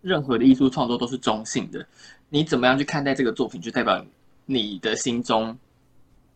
[0.00, 1.84] 任何的艺术创作都是中性的，
[2.28, 4.04] 你怎么样去看待这个作品，就代表
[4.46, 5.56] 你的心中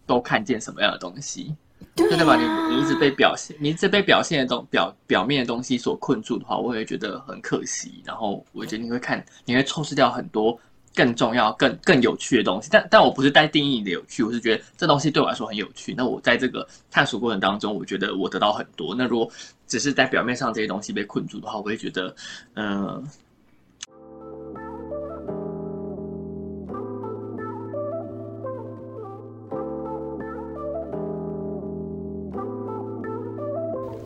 [0.07, 1.55] 都看见什么样的东西。
[1.97, 8.01] 就代表你你一直被表现，你一直被表现的东表表面的东西所困住的话，我会觉得很可惜。
[8.05, 10.59] 然后我觉得你会看，你会错失掉很多
[10.95, 12.69] 更重要、更更有趣的东西。
[12.71, 15.93] 但但我不是带定义你的有趣，我是觉得这东西对我来说很有趣。
[15.93, 18.95] 那我在这个探索过程当中，我觉得我得到很多。
[18.95, 19.29] 那如果
[19.67, 22.15] 只是在表面上这些东西被困住的话，我会觉得，
[22.55, 23.05] 嗯。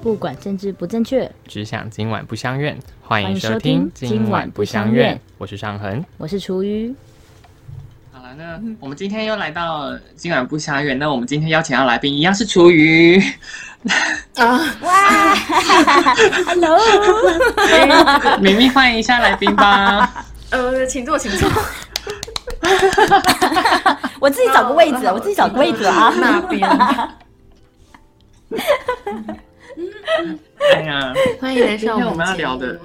[0.06, 2.78] 不管政治不正确，只想今晚不相怨。
[3.02, 6.95] 欢迎收听《今晚不相怨》，我是尚恒，我是厨余。
[8.12, 13.20] 好了，那我们今天又来到《今晚不相怨》，那我们今天邀请到来宾一样是厨余。
[14.37, 15.34] 啊哇，
[16.46, 16.79] Hello，
[18.41, 20.24] 明明欢迎一下来宾吧。
[20.51, 21.51] 呃，请坐，请坐。
[24.20, 26.70] 我自己找个位置，我自己找个位置啊，那边。
[30.73, 32.80] 哎呀，欢迎来上我们要聊的。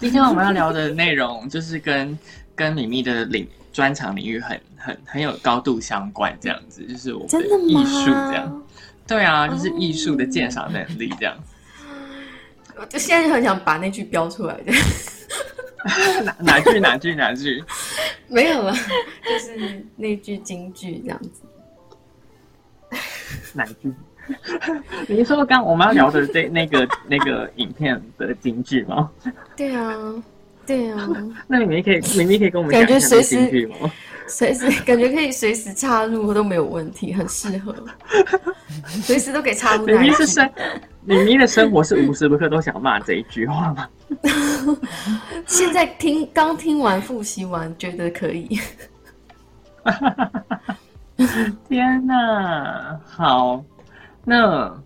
[0.00, 2.18] 今天我们要聊的内容就是跟
[2.54, 8.62] 跟米米的领专长领域很很很有高度相关，这样子就是我们的艺术这样。
[9.06, 11.36] 对啊，就是艺术的鉴赏能力这样。
[12.76, 14.72] 我就现在就很想把那句标出来的。
[16.24, 17.64] 哪哪句哪句哪句？
[18.26, 21.42] 没有了，就是那句京剧这样子。
[23.54, 23.94] 哪句？
[25.08, 29.10] 你说刚我们要聊的这那个那个影片的金句吗？
[29.56, 29.94] 对啊，
[30.66, 31.08] 对啊。
[31.46, 33.90] 那你们可以，你们可以跟我们感觉随时吗？
[34.26, 37.74] 随时感觉可以随时插入都没有问题，很适合。
[39.02, 39.86] 随时都可以插入。
[39.86, 40.50] 明明是生，
[41.02, 43.88] 明明的生活是无时无刻都想骂这一句话吗？
[45.46, 48.60] 现在听刚听完复习完，觉得可以。
[51.66, 53.64] 天哪，好。
[54.24, 54.82] 那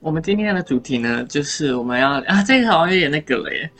[0.00, 3.70] 我们今天的主题呢，就是我们要啊，这个好像有点那个了耶。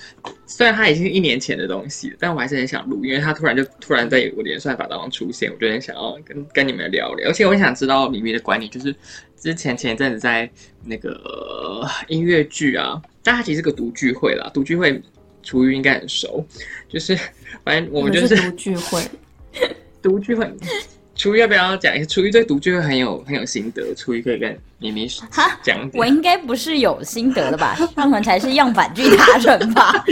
[0.46, 7.28] 虽然它已经是一年前的东西，但我还是很想录，因为它突然就突然在我的算法当中出现，我就很想要跟跟你们聊聊。
[7.28, 8.94] 而且我想知道里面的管理，就是
[9.36, 10.48] 之前前一阵子在
[10.84, 15.02] 那个音乐剧啊，但它其实是个独聚会啦，独聚会
[15.42, 16.46] 厨余应该很熟，
[16.88, 17.18] 就是
[17.64, 19.02] 反正我们就是独聚会，
[20.02, 20.48] 独聚会。
[21.14, 22.04] 厨余要不要讲一下？
[22.06, 25.06] 初一对读剧会很有很有心得，初一可以跟咪咪
[25.62, 25.90] 讲。
[25.92, 27.76] 我应该不是有心得的吧？
[27.94, 30.04] 他们才是样板剧达人吧？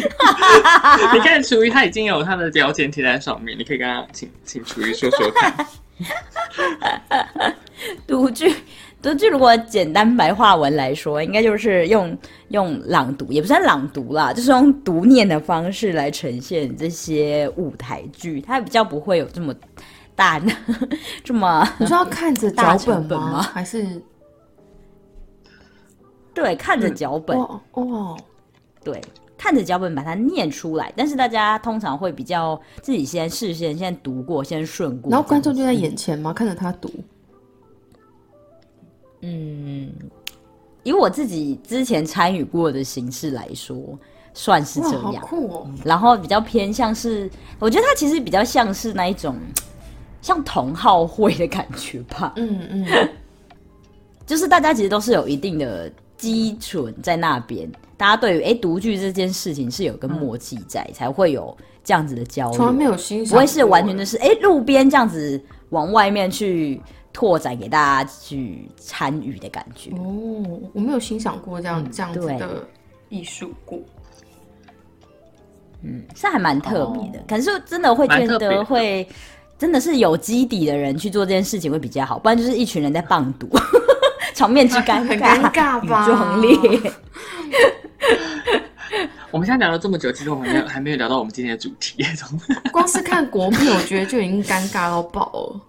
[1.14, 5.66] 你看初一他已经有他的标签贴在上面，你可以跟他请 请初一说说看。
[8.06, 8.54] 读剧
[9.00, 12.16] 读剧，如果简单白话文来说，应该就是用
[12.48, 19.54] 用朗读，也不算朗读啦，就是用读念的方式来呈现这些舞台剧，它比较不会有这么。
[20.20, 20.38] 大
[21.24, 23.40] 这么，你说要看着脚本吗？
[23.40, 24.02] 还是
[26.34, 27.38] 对看着脚本
[27.72, 28.18] 哦？
[28.84, 29.00] 对，
[29.38, 30.92] 看着脚本把它念出来。
[30.94, 36.34] 但是大家通常会比较自己先事先先读过，先顺过，然后观众就在眼前吗？
[36.34, 36.92] 看着他读。
[39.22, 39.90] 嗯，
[40.82, 43.98] 以我自己之前参与过的形式来说，
[44.34, 45.22] 算是这样。
[45.22, 45.70] 酷哦！
[45.82, 49.34] 然后比较偏向是，我觉得它其实比较像是那一种。
[50.22, 53.08] 像同好会的感觉吧，嗯嗯，
[54.26, 62.56] 就是大家其实都是有一定的基准在那边，大家对于哎读剧这件事情是有个默契在，才会有这样子的交流。
[62.58, 66.80] 从来没有欣赏，不会是完全就是哎路边这样子往外面去
[67.12, 69.90] 拓展给大家去参与的感觉。
[69.92, 72.68] 哦，我没有欣赏过这样这样子的
[73.08, 73.78] 艺术过，
[75.82, 79.08] 嗯，是还蛮特别的，可是真的会觉得会。
[79.60, 83.46] 真的是有基底的人去做这件事情会比较好，不然就是一群人在棒读，
[84.34, 86.56] 场面之尴尬， 尴尬吧，就很烈。
[89.30, 92.02] 我们现在聊了这么久，其实我们还还没有聊到我们今天的主题。
[92.72, 95.60] 光是看国片，我觉得就已经尴尬到爆了，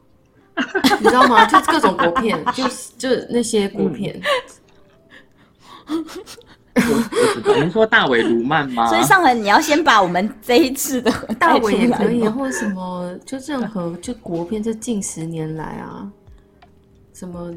[1.01, 1.43] 你知道吗？
[1.45, 4.17] 就各种国片，就是就那些国片。
[7.55, 8.87] 您说大伟卢曼吗？
[8.87, 16.09] 所以上恒你要先把我们这一次的 大伟也可以，或者什么，就任何就国片，这近十年来啊，
[17.13, 17.53] 什么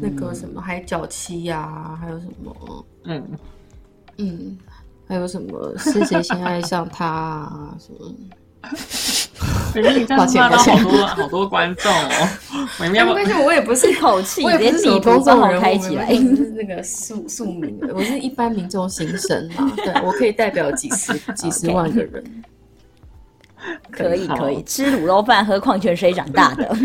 [0.00, 3.24] 那个什么海角七呀，还有什么，嗯
[4.18, 4.58] 嗯，
[5.08, 7.76] 还有什么是谁先爱上他啊？
[7.78, 8.14] 什么
[9.74, 12.28] 明明这样子骂到好多好多观众哦，
[12.78, 22.22] 没关系，我也不是一口气，我也不是什么公众人开起来，是那个庶庶民，我是一般民众心声嘛， 对我可以代表几十 几十万个人。
[23.92, 26.76] 可以可以吃卤肉饭喝矿泉水长大的。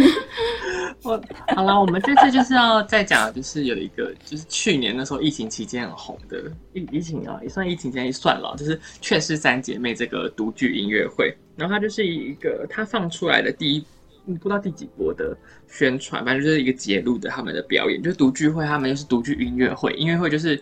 [1.01, 1.19] 我
[1.56, 6.38] 好了，我们这次就是要再讲，就是有一个，就是去年那时候疫情期间很红的
[6.74, 11.35] 疫疫情啊，也算疫情期间一算了，就是《劝世三姐妹》这个独剧音乐会。
[11.57, 13.86] 然后他就是一个他放出来的第一
[14.25, 15.36] 不知道第几波的
[15.68, 20.62] 宣传，反正就是一个节录的他们的表演，就是独剧会，他们又是独剧音乐会，音乐会就是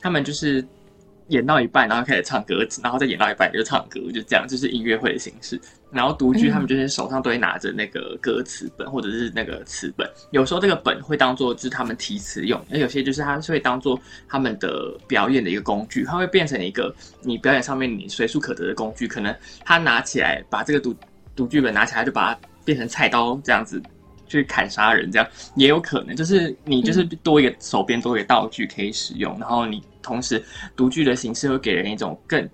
[0.00, 0.62] 他们就是。
[1.28, 5.58] 演到一半，然后开始唱歌，然后再演到一半就唱歌，就这样，就是音乐会的形式。
[5.92, 19.06] 然后独居他们就是手上都会拿着那个歌词本或者是那个词本，有时候这个本会当做就是他们提词用，那有些就是他会当做他们的表演的一个工具，它会变成一个你表演上面你随处可得的工具。
[19.06, 19.34] 可能
[19.64, 20.94] 他拿起来把这个读
[21.36, 23.80] 读剧本拿起来，就把它变成菜刀这样子。
[24.28, 30.42] 去砍杀人，这样也有可能，就是你就是多一个手边多一个道具可以使用，然后你同时
[30.74, 32.48] 独剧的形式会给人一种更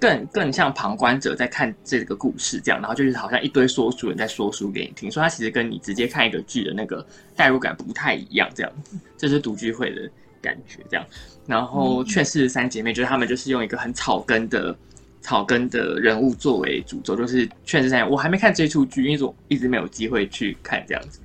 [0.00, 8.72] 更更像旁观者在看这个故事这样，然后就是好像一堆说书人在说书给你听，说他其实跟你直接看一个剧的那个代入感不太一样，这样
[9.16, 10.10] 这是独居会的
[10.40, 11.06] 感觉这样。
[11.46, 14.76] 然后《劝世三姐妹》就是他们就是用一个很草根的。
[15.22, 18.00] 草根的人物作为主轴，就是《劝世三》。
[18.08, 21.18] 我还没看这出剧，因为我一直没有机会去看这样子。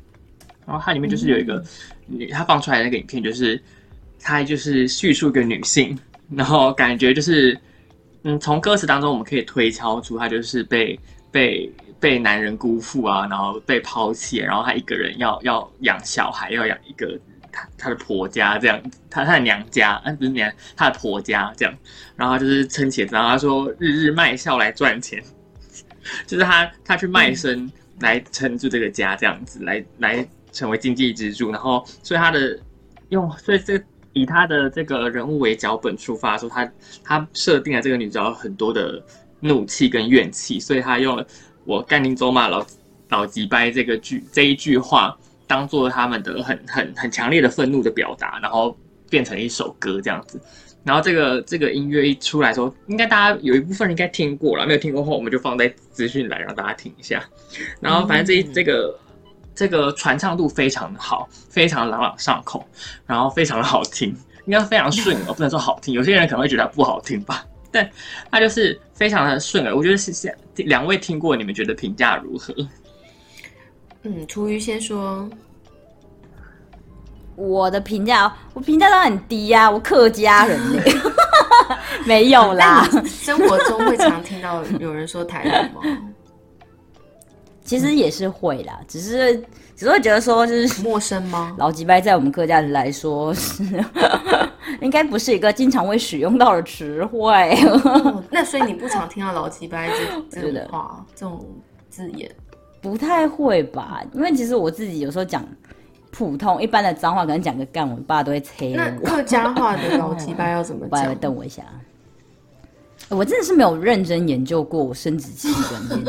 [0.65, 1.63] 然后它里面就是有一个
[2.07, 3.61] 女，她放出来的那个影片，就是
[4.19, 5.95] 她就是叙述一个女性，
[6.31, 7.55] 然后感觉就是，
[8.23, 10.99] 嗯，从歌词当中我们可以推敲出他就是被
[11.31, 17.19] 被被男人辜负啊，然后被抛弃，然后他一个人要要养小孩，要养一个。
[17.53, 21.77] 他他的婆家这样，他他的娘家，嗯，不是娘，他的婆家这样，
[22.15, 25.21] 然后就是撑起，然后他说日日卖笑来赚钱，
[26.25, 27.69] 就是他他去卖身
[27.99, 32.57] 来撑住这个家这样子，来来成为经济支柱，然后所以他的
[33.09, 33.77] 用，所以这
[34.13, 36.71] 以他的这个人物为脚本出发，的时候，他
[37.03, 39.03] 他设定了这个女主角很多的
[39.39, 41.25] 怒气跟怨气，所以他用了
[41.65, 42.65] 我干宁走马老
[43.09, 45.17] 老吉掰这个句这一句话。
[45.47, 48.73] 当做他们的很很很强烈的愤怒的表达，然后
[49.09, 50.39] 变成一首歌这样子。
[50.85, 57.21] 然后这个这个音乐一出来，说应该大家有一部分人应该听过了，没有听过后，我们就放在资讯栏让大家听一下。
[57.81, 58.97] 然后反正这这个
[59.53, 62.65] 这个传唱度非常的好，非常朗朗上口，
[63.05, 64.15] 然后非常的好听，
[64.45, 65.93] 应该非常顺耳， 不能说好听。
[65.93, 67.89] 有些人可能会觉得不好听吧，但
[68.31, 69.75] 它就是非常的顺耳。
[69.75, 72.53] 我觉得是是两位听过，你们觉得评价如何？
[74.03, 75.29] 嗯，厨余先说，
[77.35, 80.81] 我的评价，我评价都很低呀，我客家人呢，
[82.05, 82.87] 没有啦。
[83.05, 85.81] 生活中会常听到有人说台语吗？
[87.63, 89.37] 其实也是会啦，只是
[89.75, 91.55] 只是会觉得说就是陌生吗？
[91.59, 93.63] 老吉拜在我们客家人来说是
[94.81, 97.55] 应该不是一个经常会使用到的词汇。
[98.29, 99.89] 那所以你不常听到老吉拜
[100.29, 101.45] 这这种话，这种
[101.89, 102.29] 字眼。
[102.81, 105.45] 不太会吧，因为其实我自己有时候讲
[106.09, 109.05] 普通一般的脏话，可能讲个干，我爸都会催我。
[109.05, 111.13] 客家话的老鸡巴要怎么讲？
[111.19, 111.63] 等我一下，
[113.11, 116.05] 我真的是没有认真研究过我生殖器官这件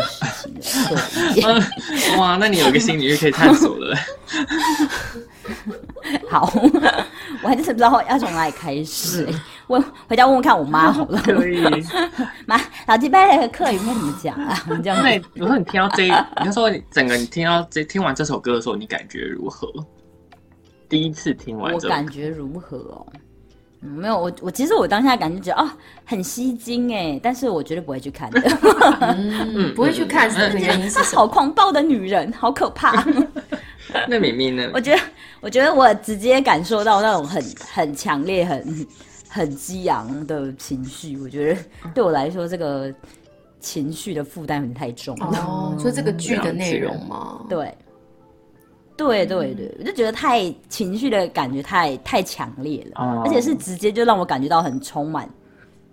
[0.62, 0.80] 事
[1.32, 1.62] 情的。
[2.16, 3.96] 哇，那你有一个心理就可以探索了。
[6.30, 6.52] 好，
[7.42, 9.28] 我还真是不知道要从哪里开始。
[9.66, 11.20] 问回家问问看我妈好了。
[11.22, 11.60] 可以。
[12.46, 14.56] 妈，老鸡掰的课应该怎么讲啊？
[14.82, 15.02] 这样。
[15.02, 16.08] 那有时候你听到这，
[16.44, 19.68] 你说你整个你听到这听完这首歌的时候，你感觉如何？
[20.88, 23.06] 第一次听完，我感觉如何哦？
[23.82, 28.40] 没有，我我其实我当下感觉觉得啊，很吸睛哎，但是我绝对不会去看的。
[29.18, 33.04] 嗯， 不会去看，是原因是好狂暴的女人，好可怕。
[34.08, 34.70] 那明明呢？
[34.72, 35.02] 我觉得，
[35.40, 38.86] 我觉得我直接感受到那种很很强烈、很
[39.28, 41.18] 很激昂的情绪。
[41.18, 41.60] 我觉得
[41.92, 42.92] 对我来说，这个
[43.58, 45.38] 情绪的负担有点太重了。
[45.46, 47.40] 哦，说这个剧的内容吗？
[47.48, 47.76] 对，
[49.02, 55.28] 对对对，我就觉得太情绪的感觉太太强烈了，而且是直接就让我感觉到很充满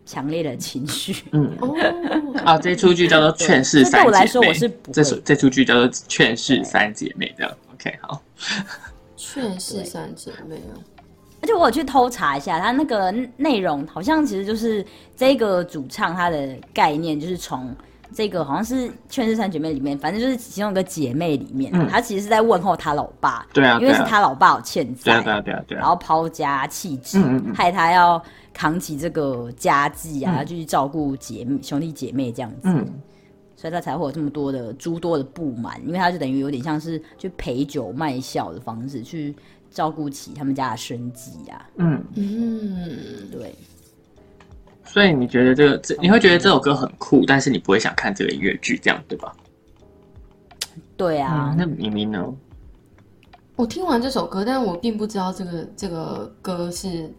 [0.06, 1.24] 强烈的情绪。
[1.32, 1.52] 嗯，
[2.46, 4.02] 啊，这出剧叫做《劝世三姐妹》。
[4.04, 7.52] 对我来说，我是这首这出剧叫做《劝世三姐妹》这样。
[7.74, 8.22] OK，好，
[9.18, 10.78] 劝世三姐妹啊！
[11.42, 14.86] 而且我有去偷查一下，它那个内容好像其实就是
[15.16, 17.74] 这个主唱他的概念，就是从
[18.14, 27.22] 这个好像是劝世三姐妹里面，反正就是其中一个姐妹里面，她其实是在问候她老爸，对啊，因为是她老爸有欠债，对啊对啊对啊，然后抛家弃子，
[27.54, 28.22] 害她要
[28.54, 32.68] 扛起这个家计啊，要去照顾姐妹兄弟姐妹这样子，
[33.56, 39.36] 所以她才会有这么多的诸多的不满，因为她就等于有点像是去陪酒卖笑的方式去
[39.70, 41.70] 照顾起他们家的生计啊。
[41.76, 42.04] 嗯。
[42.16, 43.54] 嗯，对。
[44.92, 49.32] 所以你觉得这个这你会觉得这首歌很酷，但是你不会想看这个音乐剧，这样对吧？
[50.98, 52.26] 对啊，那明明呢？
[53.56, 57.10] 我听完这首歌，但是我并不知道这个这个歌是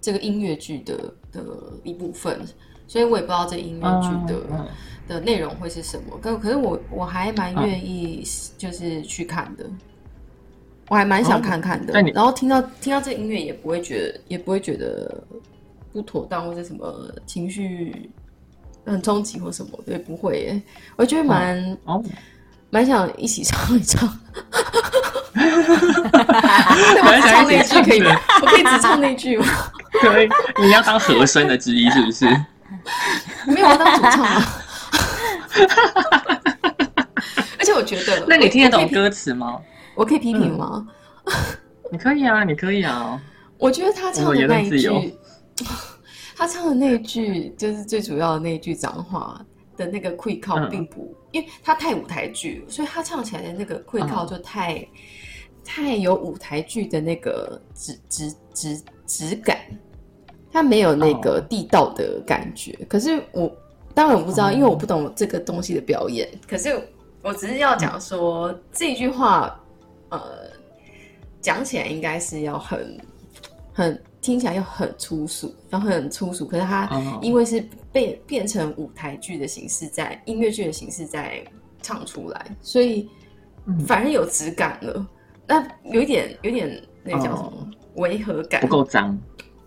[0.00, 0.96] 这个音乐剧的
[1.30, 1.42] 的
[1.84, 2.40] 一部分，
[2.88, 4.40] 所以我也不知道这音乐剧的
[5.06, 6.18] 的内容会是什么。
[6.20, 8.22] 可可是我我还蛮愿意
[8.58, 9.64] 就是去看的，
[10.88, 11.92] 我还蛮想看看的。
[12.12, 15.22] 然后听到听到这音乐也不会觉得也不会觉得
[15.92, 18.10] 不妥当或者什么情绪
[18.86, 20.62] 很冲击或什么，对，不会耶。
[20.96, 22.02] 我觉得蛮哦。
[22.72, 24.08] 蛮想一起唱一唱，
[25.34, 28.16] 我唱那句可以吗？
[28.40, 29.44] 我可以只唱那句吗？
[30.00, 30.28] 可以，
[30.62, 32.26] 你要当和声的之一是不是？
[33.50, 34.60] 没有我当主唱啊！
[37.58, 39.58] 而且我觉得，那你听得懂歌词吗？
[39.96, 40.86] 我可以批评吗？
[41.90, 43.20] 你可以啊，你可以啊。
[43.58, 44.88] 我觉得他唱的那一句，
[46.36, 49.44] 他唱的那一句就是最主要的那一句脏话。
[49.76, 54.86] 的那个会靠并不，因为他太舞台剧，所以他唱起来的那个会靠就太
[55.64, 59.56] 太有舞台剧的那个质质质质感，
[60.52, 62.78] 他没有那个地道的感觉。
[62.90, 63.50] 可是我
[63.94, 66.28] 当然我不知道，因为我不懂这个东西的表演。
[66.46, 66.78] 可是
[67.22, 69.58] 我只是要讲说这句话，
[70.10, 70.20] 呃，
[71.40, 73.00] 讲起来应该是要很
[73.72, 74.02] 很。
[74.20, 76.46] 听起来又很粗俗，然后很粗俗。
[76.46, 81.42] 可是它因为是被变成舞台剧的形式，在音乐剧的形式在
[81.82, 83.08] 唱出来，所以
[83.86, 85.06] 反而有质感了。
[85.46, 88.60] 那有一点，有点那叫什么违和感？
[88.60, 89.18] 不够脏，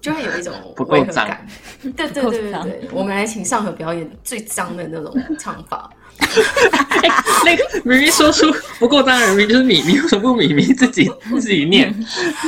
[0.03, 1.25] 就会有一种 不够脏。
[1.81, 5.89] 对对对对对，我们来请上河表演最脏的那种唱法。
[7.43, 8.45] 那个明明说出
[8.77, 11.93] 不够脏的人名就是米米，为什么不米米自己自己念？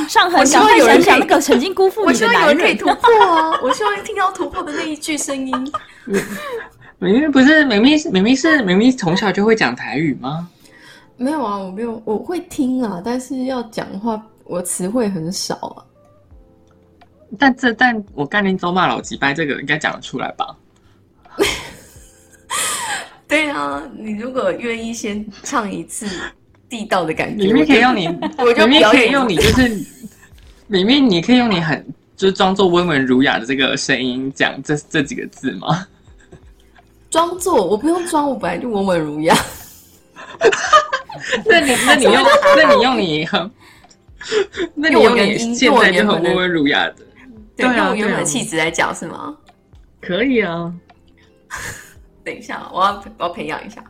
[0.08, 2.94] 上河，希望有人想那个曾经辜负你的男人可以突破
[3.24, 3.58] 啊！
[3.62, 5.72] 我希望听到突破的那一句声音。
[6.98, 10.48] 明明不是明明明明是明明从小就会讲台语吗？
[11.16, 15.82] 没有啊，我没有，我会听啊，但是要讲话，我词汇很少啊。
[17.38, 20.56] 但这但我干林周骂老几拜，这个应该讲得出来吧？
[23.28, 26.06] 对啊，你如果愿意先唱一次
[26.68, 28.06] 地道的感觉，里面可以用你，
[28.38, 29.68] 我就可以用你，就是
[30.68, 31.84] 里面你可以用你很
[32.16, 35.86] 就是装作温文儒雅的这个声音讲这这几个字吗？
[37.10, 39.36] 装作我不用装，我本来就温文儒雅。
[41.44, 42.14] 那你那你用
[42.56, 43.50] 那你用你很，
[44.74, 46.96] 那你用你现在就很温文儒雅的，
[47.56, 49.36] 对啊，用原本气质来讲是吗？
[50.00, 50.72] 可以啊。
[52.24, 53.82] 等一下，我要我要培养一下。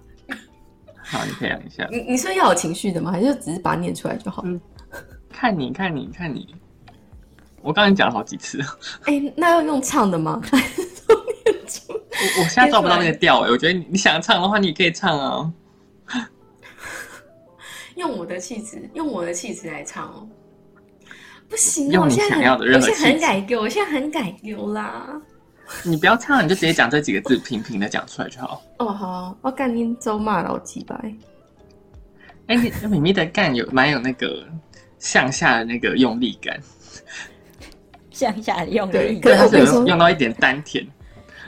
[0.97, 1.87] 好，你培养一下。
[1.91, 3.11] 你你说要有情绪的吗？
[3.11, 4.43] 还是只是把它念出来就好？
[4.45, 4.61] 嗯，
[5.31, 6.55] 看你看你看你，
[7.63, 8.61] 我刚才讲了好几次。
[9.07, 10.41] 哎，那要用唱的吗？
[12.19, 15.53] 我我现在抓不到那个调哎，我觉得你想唱的话，你可以唱啊。
[17.97, 20.29] 用我的气质，用我的气质来唱哦。
[21.49, 22.87] 不行，用你想要的任何。
[22.87, 25.21] 我现在很改丢，我现在很改丢啦。
[25.85, 28.63] 你不要唱，你就直接讲这几个字，平平的讲出来就好。
[28.79, 30.95] 哦，好，我干你咒骂老几百。
[32.47, 34.47] 哎，你咪咪的干有蛮有那个
[34.99, 36.57] 向下的那个用力感，
[38.11, 40.87] 向下的用力，可能是用到一点丹田。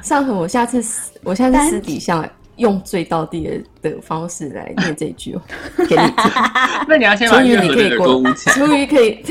[0.02, 0.82] 上回我下次
[1.22, 3.44] 我下次私底下用最到地
[3.82, 5.36] 的的方式来念这句
[5.88, 6.30] 给你听。
[6.88, 8.22] 那你要先把粤语可以过，
[8.54, 9.24] 终于可以。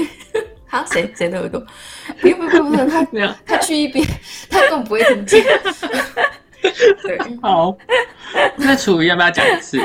[0.69, 1.65] 好，谁谁都有懂。
[2.21, 3.05] 不用不用不用，他
[3.45, 4.05] 他去一边，
[4.49, 5.43] 他根本不会听见。
[7.01, 7.75] 对，好。
[8.57, 9.79] 那楚瑜要不要讲一次？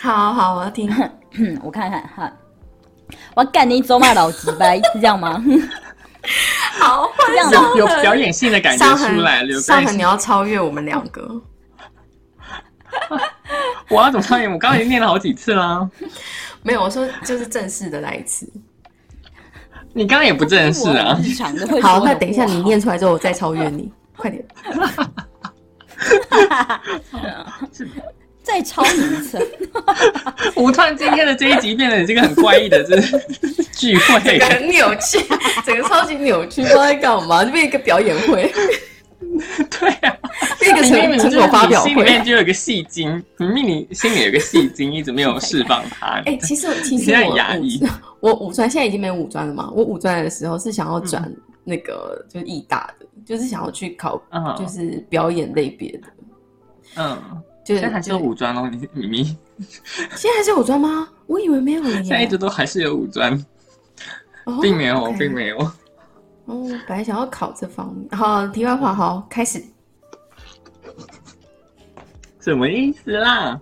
[0.00, 0.90] 好好，我要听。
[1.62, 2.32] 我看看哈，
[3.34, 5.42] 我干你走马老鸡掰，是这样吗？
[6.78, 9.60] 好，这样有表演性的感觉出来了。
[9.60, 11.40] 上恒，你要超越我们两个。
[13.88, 14.46] 我要怎么超越？
[14.48, 15.88] 我刚刚已经念了好几次啦。
[16.62, 18.50] 没有，我说就是正式的来一次。
[19.94, 21.18] 你刚刚也不正式啊！
[21.82, 24.44] 好，那等一下你念出来之后，我再超越你， 快点！
[28.42, 29.38] 再超你一次！
[30.56, 33.00] 我突然今天的这一集变得这个很怪异的，这
[33.72, 35.24] 聚会，很扭曲，
[35.64, 38.52] 整个超级扭曲，不知道在干嘛，就变一个表演会。
[40.88, 46.22] 对啊，那个成成果发表会，心里面就有个戏精，明明你心里有个戏精，一直没有释放它。
[46.26, 47.82] 哎，其实其实我压抑。
[48.20, 49.70] 我五专现在已经没有五专了嘛？
[49.74, 51.32] 我五专的时候是想要转
[51.64, 54.20] 那个就是艺大的，就是想要去考，
[54.58, 56.08] 就是表演类别的。
[56.96, 57.18] 嗯，
[57.64, 59.36] 就现在还是有武专哦，你咪咪。
[60.14, 61.08] 现在还是有武专吗？
[61.26, 61.90] 我以为没有了。
[62.02, 63.36] 现在一直都还是有武专，
[64.60, 65.58] 并没有，并没有。
[66.46, 68.08] 哦，本来想要考这方面。
[68.10, 69.62] 好，题外话，好，开始。
[72.42, 73.58] 什么意思啦？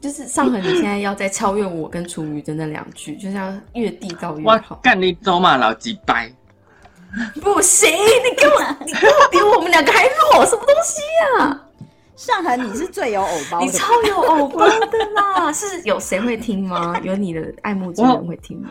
[0.00, 4.78] 就是上恒，你现在要再超越我跟楚瑜的那两句，就是要越地道越好。
[4.82, 6.32] 干你走嘛，老鸡掰！
[7.42, 11.02] 不行，你跟 我，你跟我比我们两个还弱，什么东西
[11.38, 11.60] 呀？
[12.16, 15.52] 上恒，你是最有偶包的，你超有偶包的啦！
[15.52, 16.98] 是有谁会听吗？
[17.02, 18.70] 有你的爱慕之人会听吗？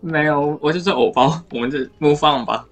[0.00, 2.66] 没有，我就是偶包，我们就模放吧。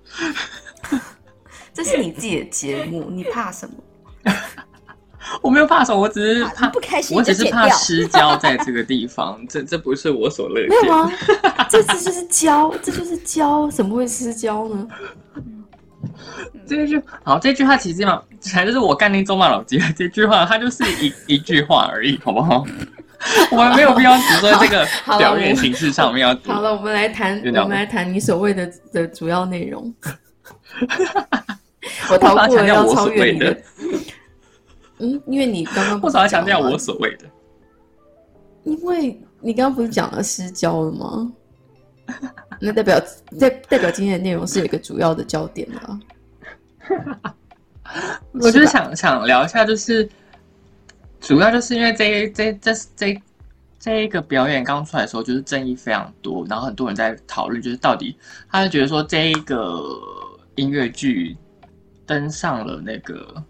[1.73, 3.75] 这是你自己的节目，你怕什么？
[5.41, 9.39] 我没有怕什么，我只是怕不开心，我只是怕失焦在这个地方。
[9.49, 10.71] 这这不是我所乐见。
[10.71, 11.13] 没有吗？
[11.71, 14.87] 这这就是焦，这就是焦，怎么会失焦呢？
[16.67, 22.65] 这句好，这句话其实嘛，才就是我干你中马老鸡这句话，它就是一一句话而已，好不好？
[23.53, 24.85] 我们没有必要只说这个
[25.17, 26.37] 表演形式上面要。
[26.53, 29.95] 好了，我们来谈，我们来谈你所谓的的主要内容。
[32.11, 33.57] 我逃过了要超越你的。
[35.03, 37.27] 嗯，因为你刚刚为啥 要强调我所谓的？
[38.63, 41.33] 因为你刚刚不是讲了失焦了吗？
[42.61, 43.01] 那代表
[43.41, 46.01] 代代表今天的内容是有一个主要的焦点了。
[48.33, 50.09] 我就是想想聊一下，就是
[51.21, 53.23] 主要就是因为这这这这
[53.81, 58.17] 这一个表演刚出来的时候，就是争议非常多，然后很多人在讨论，就是到底
[58.49, 59.83] 他就觉得说这一个
[60.55, 61.37] 音乐剧
[62.07, 63.43] 登上了那个。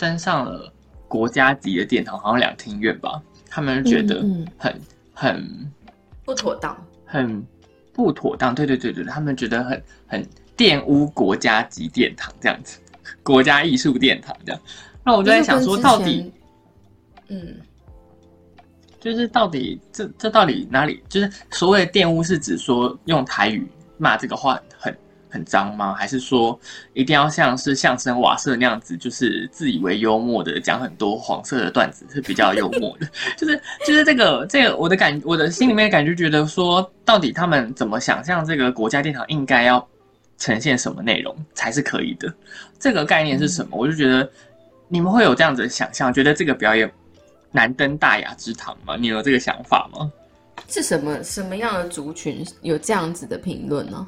[0.00, 0.72] 登上了
[1.06, 3.20] 国家级的殿堂，好像两厅院吧？
[3.50, 4.24] 他们觉得
[4.56, 4.80] 很
[5.12, 5.70] 很
[6.24, 7.44] 不妥当，很
[7.92, 8.54] 不妥当。
[8.54, 10.26] 对对对对，他们觉得很很
[10.56, 12.78] 玷污国家级殿堂这样子，
[13.22, 14.60] 国家艺术殿堂这样。
[15.04, 16.32] 那我就在想说，到底，
[17.28, 17.56] 嗯，
[18.98, 21.02] 就是到底这这到底哪里？
[21.10, 24.96] 就是所谓的玷污，是指说用台语骂这个话很。
[25.30, 25.94] 很脏吗？
[25.94, 26.58] 还是说
[26.92, 33.06] 一定要像是相声瓦舍那样子，就是自以为幽默的讲很多黄色的段子是比较幽默的？
[33.38, 39.86] 就是就是这个这个我的感我的心里面感觉觉得说，到底他们怎么想象这个国家殿堂应该要
[40.36, 42.32] 呈现什么内容才是可以的？
[42.78, 43.76] 这个概念是什么？
[43.78, 44.28] 我就觉得
[44.88, 46.90] 你们会有这样子的想象，觉得这个表演
[47.52, 48.96] 难登大雅之堂吗？
[48.98, 50.10] 你有这个想法吗？
[50.68, 54.06] 是什么什么样的族群有这样子的评论呢？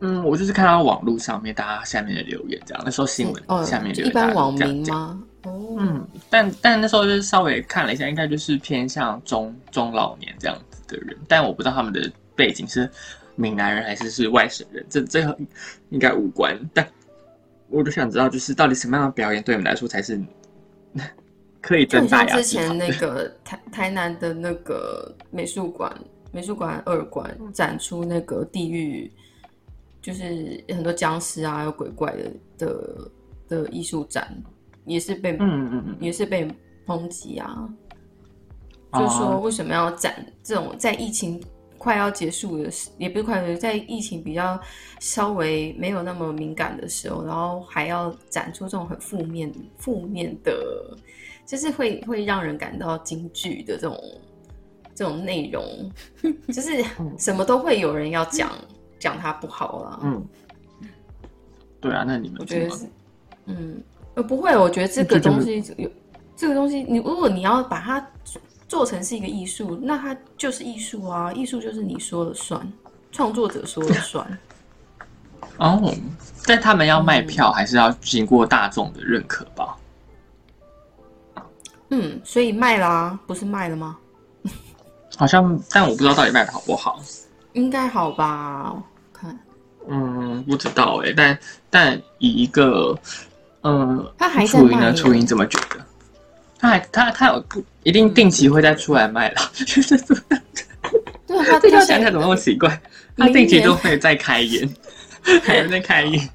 [0.00, 5.22] 嗯，我就是看到网络上面大家下面的留言，这样那时候新闻下面留言一般网民吗？
[5.44, 12.90] 哦，嗯，但但那时候就是稍微看了一下，应该就是偏向中中老年这样子的人，但我不知道他们的背景是
[13.36, 15.20] 闽南人还是是外省人，这这
[15.90, 16.58] 应该无关。
[16.72, 16.86] 但
[17.68, 20.18] 我就想知道，就是到底什么样的表演对我们来说才是
[21.60, 22.36] 可以增大雅？
[22.36, 25.94] 之前那个台台南的那个美术馆，
[26.32, 29.12] 美术馆二馆展出那个地狱。
[30.02, 33.10] 就是很多僵尸啊，有鬼怪的的
[33.48, 34.34] 的艺术展，
[34.84, 36.48] 也是被嗯嗯嗯，也是被
[36.86, 37.68] 抨击啊。
[38.92, 41.40] 就说为什么要展这种在疫情
[41.78, 44.60] 快要结束的时，也不是快，在疫情比较
[44.98, 50.52] 稍微没有那么敏感的时候，然后还要展出这种很负面负面的，
[51.46, 53.96] 就是会会让人感到惊惧的这种
[54.94, 55.92] 这种内容，
[56.52, 56.84] 就是
[57.16, 58.50] 什么都会有人要讲。
[59.00, 60.24] 讲他不好了，嗯，
[61.80, 62.86] 对啊，那你们我觉得是，
[63.46, 63.82] 嗯，
[64.14, 65.90] 呃，不会，我觉得这个东西有
[66.36, 68.06] 这个东西，你如果你要把它
[68.68, 72.72] 做成是一个艺术，那它就是艺术啊，艺术就是你说了算，
[73.10, 74.38] 创作者说了算。
[75.56, 75.92] 哦，
[76.46, 79.76] 但他们要卖票，还是要经过大众的认可吧？
[81.88, 83.98] 嗯，所以卖啦，不是卖了吗？
[85.16, 87.00] 好像，但我不知道到底卖的好不好。
[87.54, 88.80] 应该好吧？
[89.88, 91.38] 看，嗯，不知道哎，但
[91.68, 92.96] 但以一个，
[93.62, 94.92] 嗯，他还在呢？
[94.94, 95.76] 初音怎么觉得？
[96.58, 100.16] 他还他他有不一定定期会再出来卖了， 就是对
[101.46, 102.80] 他这条想起来怎么那么奇怪？
[103.16, 104.68] 他定期都会再开演，
[105.42, 106.28] 还有在开演，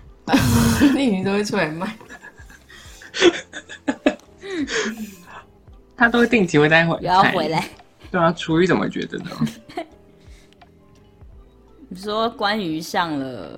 [0.95, 1.95] 定期都会出来卖。
[5.97, 7.63] 他都会定期会再回要回来。
[8.11, 9.31] 对啊，初音怎么觉得呢？
[11.95, 13.57] 你说关于上了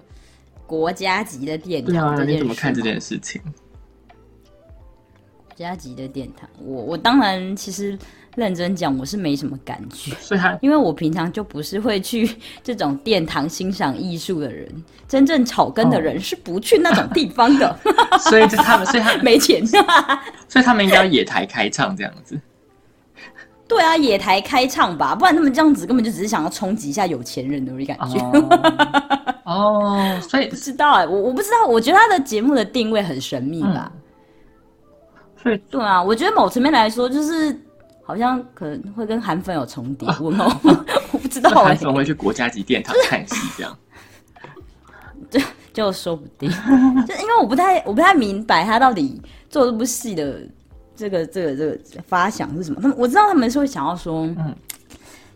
[0.67, 3.41] 国家级的殿堂，你怎么看这件事情？
[5.47, 7.97] 国家级的殿堂，我我当然其实
[8.35, 10.11] 认真讲，我是没什么感觉，
[10.61, 12.29] 因为我平常就不是会去
[12.63, 14.71] 这种殿堂欣赏艺术的人，
[15.07, 17.75] 真正草根的人是不去那种地方的，
[18.29, 22.39] 所以就他们，所以他 没钱，所以他们应该要野台开唱这样子。
[23.67, 28.17] 对啊，野台开唱吧，不然他们这样子根本就只是想要冲击一下有钱人的感觉。
[29.43, 33.91] 哦，所以不知道哎，我我不知道，我觉得他的节目的定位很神秘吧。
[35.41, 37.57] 所以对啊，我觉得某层面来说，就是
[38.03, 40.07] 好像可能会跟韩粉有重叠。
[40.19, 40.31] 我
[41.11, 43.77] 我不知道，韩粉会去国家级殿堂看戏这样，
[45.29, 45.39] 就
[45.73, 46.49] 就说不定。
[47.05, 50.41] 就因为我不太我不太明白他到底做这部戏的。
[50.97, 52.81] 这个这个这个发想是什么？
[52.81, 54.55] 他们我知道他们是会想要说，嗯，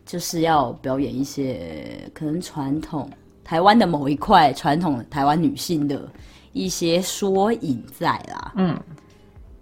[0.06, 3.08] 就是要表演一些可能传统
[3.44, 6.02] 台湾的某一块传统台湾女性的
[6.52, 8.78] 一些缩影在啦，嗯，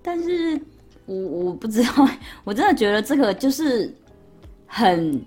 [0.01, 0.59] 但是
[1.05, 2.07] 我我不知道，
[2.45, 3.93] 我真的觉得这个就是
[4.65, 5.21] 很，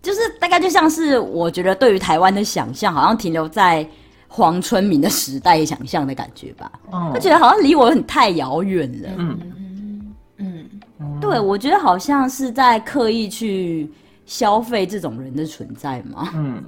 [0.00, 3.88] 就是大概就像是我觉得对于台湾的想象，好像停留在。
[4.32, 6.70] 黄春明的时代想象的感觉吧，
[7.12, 9.08] 他觉得好像离我很太遥远了。
[9.18, 9.38] 嗯。
[10.38, 10.66] 嗯
[11.20, 13.90] 对，我觉得好像是在刻意去
[14.24, 16.30] 消费这种人的存在嘛。
[16.34, 16.62] 嗯，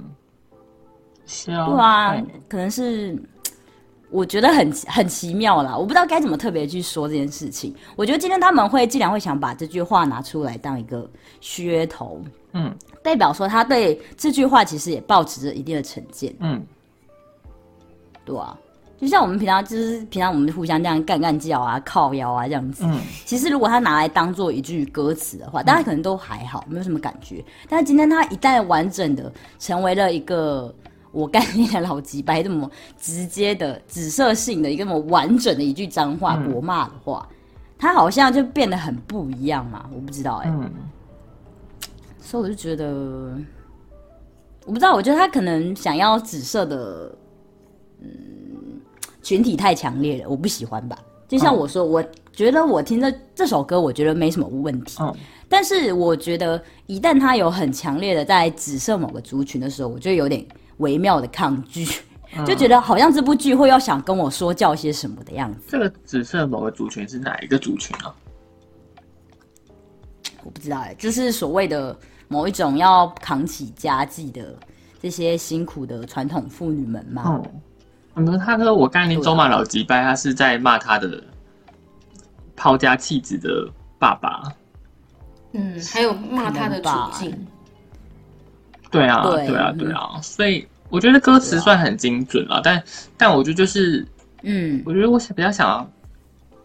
[1.45, 2.15] 对啊，
[2.47, 3.17] 可能是
[4.09, 7.73] 我觉得很很奇妙啦，我不知道该怎么特别去说这件事情。
[7.95, 11.09] 我觉得今天他们会既然会想把这句话拿出来当一个
[11.41, 12.21] 噱头，
[12.53, 16.63] 嗯，代表说他对这句话其实也抱持着一定的成见，嗯。
[18.25, 18.57] 对啊，
[18.97, 22.85] 就像我们平常就是平常我们互相这样干干叫啊、靠腰啊这样子。
[22.85, 27.43] 嗯，其实如果他拿来当做一句歌词的话，大家可能都还好，没有什么感觉。
[27.67, 30.73] 但是今天他一旦完整的成为了一个
[31.11, 37.27] 我干你的老几白这么直接的紫色性的一个那么完整的一句脏话国骂的话，
[37.77, 39.85] 他好像就变得很不一样嘛。
[39.93, 40.53] 我不知道哎，
[42.21, 43.37] 所以我就觉得，
[44.65, 47.13] 我不知道，我觉得他可能想要紫色的。
[48.01, 48.07] 嗯，
[49.21, 50.97] 群体太强烈了，我不喜欢吧。
[51.27, 54.97] 就像我说，我觉得我听的这首歌，我觉得没什么问题。
[55.01, 55.15] 嗯，
[55.49, 60.45] 但是我觉得一旦他有很强烈的在指涉某个族群的时候，我就有点
[60.77, 61.85] 微妙的抗拒，
[62.45, 65.59] 就觉得好像这部剧会要想跟我说教些什么的样子。
[65.67, 68.13] 这个指涉某个族群是哪一个族群啊？
[70.43, 74.55] 我不知道哎，就是所谓的某一种要扛起家计的
[75.01, 77.23] 这些辛苦的传统妇女们嘛？
[77.25, 77.61] 嗯，
[78.45, 81.19] 他说我刚才周马老吉拜，他是在骂他的
[82.55, 84.43] 抛家弃子的爸爸。
[85.53, 87.47] 嗯，还有骂他的处境。
[88.91, 92.83] 对啊，对啊，对啊，所以我觉得歌词算很精准了，但
[93.17, 94.05] 但我觉得就是，
[94.43, 95.91] 嗯，我觉得我比较想要，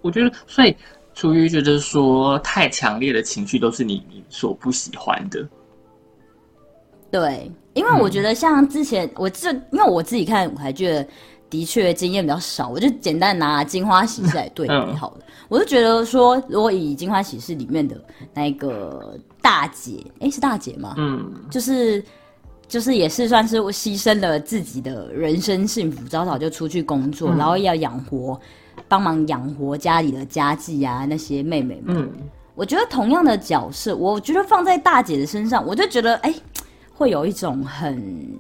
[0.02, 0.76] 我觉得所以
[1.14, 5.48] 出于觉得说太强烈的情绪都是你你所不喜欢的。
[7.10, 10.88] 对，因为我觉得像之前我这，因为我自己看舞台剧。
[10.88, 11.08] 的
[11.64, 15.18] 确经验比较少，我就简单拿《金花喜事》来对比好了。
[15.48, 17.98] 我就觉得说，如果以《金花喜事》里面的
[18.34, 20.94] 那个大姐，哎，是大姐吗？
[20.98, 22.04] 嗯，就是
[22.66, 28.38] 就是也是算是牺牲了自己的人生幸福，早早就出去工作，然后要养活，
[28.86, 31.96] 帮忙养活家里的家计啊，那些妹妹们。
[31.96, 32.12] 嗯，
[32.54, 36.34] 我觉得同样的角色，我觉得放在大姐的身上，我就觉得哎，
[36.92, 38.38] 会有一种很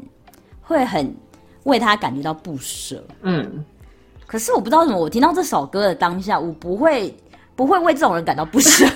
[0.60, 1.16] 会很。
[1.68, 3.64] 为他感觉到不舍，嗯，
[4.26, 7.14] 可是我不知道怎么，我听到这首歌的当下，我不会
[7.54, 8.84] 不会为这种人感到不舍。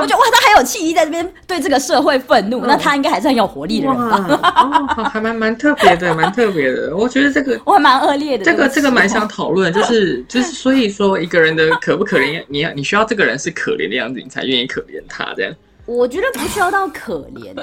[0.00, 5.10] 我觉得哇，他还有气力在这边对这个社会愤怒，那他应该还是很有活力的人吧？
[5.12, 6.94] 还蛮蛮特别的，蛮特别的。
[6.96, 8.44] 我觉得这个我还蛮恶劣的。
[8.44, 15.52] 这个这个蛮想讨论，就是就是，所以说一个人的可不可怜，你要你需要这个人是可怜的样子，你才愿意可怜他这样。
[15.84, 17.54] 我觉得不需要到可怜，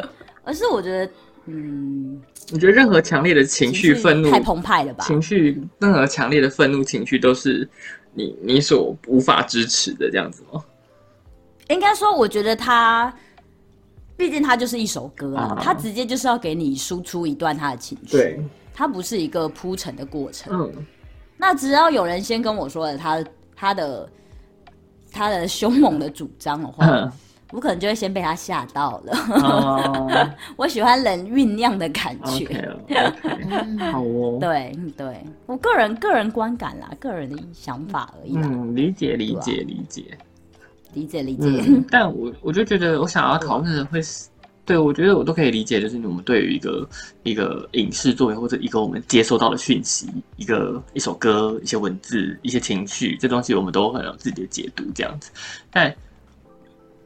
[0.43, 1.09] 而是我觉得。
[1.47, 5.03] 嗯，你觉得任何强烈的情绪、愤怒太澎湃了吧？
[5.05, 7.67] 情绪，任何强烈的愤怒情绪都是
[8.13, 10.63] 你你所无法支持的这样子吗？
[11.69, 13.11] 应该说，我觉得他，
[14.15, 18.39] 毕竟他就是一首歌啊，他直接就是要给你输出一段他的情绪，对，
[18.73, 20.53] 他不是一个铺陈的过程。
[20.53, 20.85] 嗯，
[21.37, 24.09] 那只要有人先跟我说了他他的
[25.11, 27.11] 他的凶猛的主张的话。
[27.51, 30.35] 我可能就会先被他吓到了。
[30.57, 32.75] 我喜欢人酝酿的感觉。
[33.91, 34.37] 好哦。
[34.41, 38.35] 对对，我个人个人观感啦，个人的想法而已。
[38.35, 40.17] 嗯，理解理解理解
[40.93, 41.83] 理解理解。
[41.89, 44.27] 但我我就觉得，我想要讨论的会是，
[44.65, 46.89] 对我觉得我都可以理解，就是我们对于一个
[47.23, 55.29] 一个影视作品或者一个我们接收到的讯息，一个一首歌、一些文字、一些情绪，这东西我们都很有自己的解读，这样子。
[55.69, 55.93] 但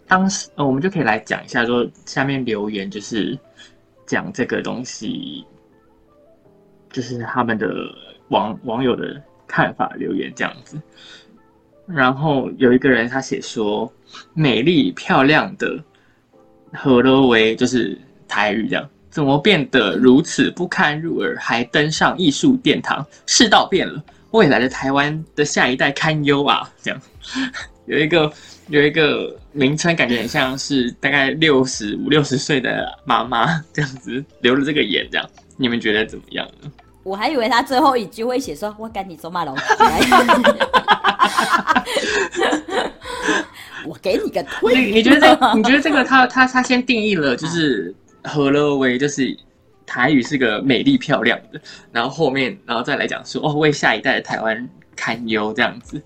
[0.10, 3.38] 当时，呃，我们就可以来讲一下，说下面留言就是
[4.08, 5.46] 讲这个东西，
[6.92, 7.70] 就是他们的
[8.30, 10.82] 网网友的看法留言这样子。
[11.86, 13.92] 然后有一个人他写说
[14.34, 15.82] ：“美丽漂亮的
[16.74, 17.96] 何乐维就是
[18.28, 23.06] 台语这样，怎么变得如此不堪入耳，还登上艺术殿堂？
[23.28, 27.00] 世道变了，未来的台湾的下一代堪忧啊！”这样
[27.86, 28.32] 有一个
[28.68, 36.72] 有一个名称，感觉很像是大概六十五六十岁的妈妈这样子留了这个言，这样你们觉得怎么样呢？
[37.04, 39.58] 我还以为他最后一句会写说：“我赶 你走马龙。”
[43.86, 44.76] 我给你个推。
[44.76, 45.56] 你你觉得这？
[45.56, 49.36] 你觉得这个他他他先定义了，就是何乐为，就是
[49.86, 51.60] 台语是个美丽漂亮的，
[51.92, 56.00] 然后后面然后再来讲说哦，为下一代的台湾堪忧这样子。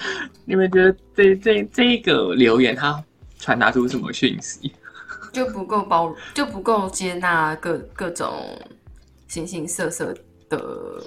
[0.44, 3.02] 你们觉得这这这一个留言，它
[3.38, 4.72] 传达出什么讯息？
[5.32, 8.58] 就不够包容，就不够接纳各各种
[9.26, 10.14] 形形色色
[10.48, 11.02] 的。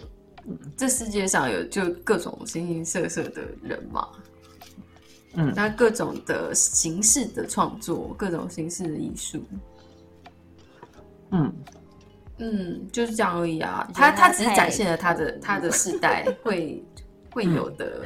[0.76, 4.08] 这世界上有就各种形形色色的人嘛，
[5.36, 9.44] 嗯，那各种的形式的创作，各种形式的艺术，
[11.30, 11.54] 嗯
[12.40, 13.88] 嗯，就是这样而已啊。
[13.94, 16.84] 他他只是展现了他的他的世代会
[17.30, 18.04] 会有的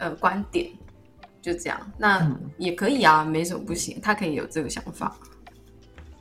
[0.00, 0.68] 呃观点，
[1.40, 1.80] 就这样。
[1.96, 5.16] 那也可以啊，没什么不行，他可以有这个想法。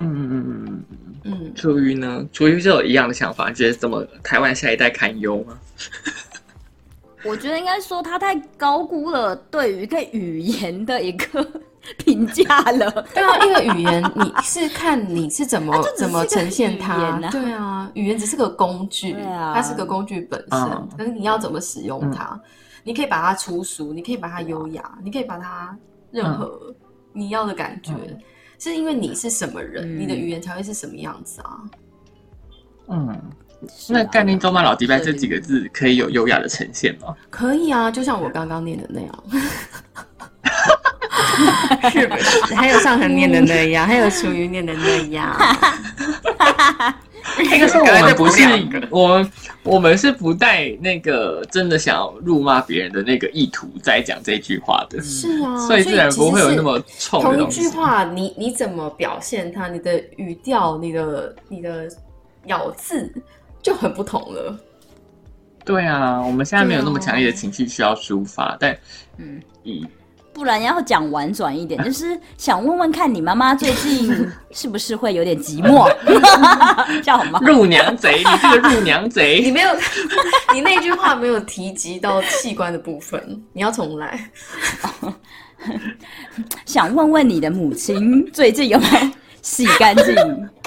[0.01, 2.25] 嗯嗯嗯嗯嗯嗯，楚瑜呢？
[2.31, 5.59] 楚瑜就有一样的想法，觉得怎么台湾下一代堪忧吗？
[7.25, 11.45] 我觉得应该说他太高估了对于一个语言的一个
[11.97, 12.89] 评价了。
[13.13, 17.19] 对啊，一个语言你是看你是怎么 怎么呈现它。
[17.29, 20.59] 对啊，语言只是个工具，它是个工具本身，
[20.97, 22.39] 可是你要怎么使用它？
[22.83, 25.77] 你可以把它粗俗，你可以把它优雅，你可以把它
[26.11, 26.73] 任何
[27.13, 27.93] 你要的感觉。
[28.57, 31.61] 是因为你是什么人，你的语言才会是什么样子啊？
[32.89, 33.21] 嗯，
[33.87, 37.15] 那“概念中嘛，老迪拜”这几个字可以有优雅的呈现吗？
[37.29, 39.23] 可以啊，就像我刚刚念的那样，
[41.91, 42.55] 是不是？
[42.55, 45.33] 还有上恒念的那样，还有属于念的那样。
[47.37, 48.43] 那个时候我们不是
[48.89, 49.31] 我们，
[49.63, 55.01] 我们是不带那个真的想要辱骂别人的那个意图在讲这句话的。
[55.01, 57.21] 是啊，所以自然不会有那么冲。
[57.21, 59.67] 同一句话，你你怎么表现它？
[59.67, 61.87] 你的语调、你的你的
[62.45, 63.11] 咬字
[63.61, 64.57] 就很不同了。
[65.63, 68.77] 对啊，我们现在没有那么强烈的情绪需要抒发，但
[69.17, 69.85] 嗯，以。
[70.39, 74.09] 不然要讲婉转一点， 就是想问问看你妈妈最近
[74.51, 75.85] 是不是会有点寂寞？
[77.03, 77.37] 叫什么？
[77.45, 78.19] 入娘贼！
[78.19, 79.41] 你这个入娘贼！
[79.43, 79.69] 你没有，
[80.55, 83.21] 你那句话没有提及到器官的部分，
[83.51, 84.31] 你要重来。
[86.65, 89.09] 想问问你的母亲最近有没有
[89.49, 90.15] 洗干净？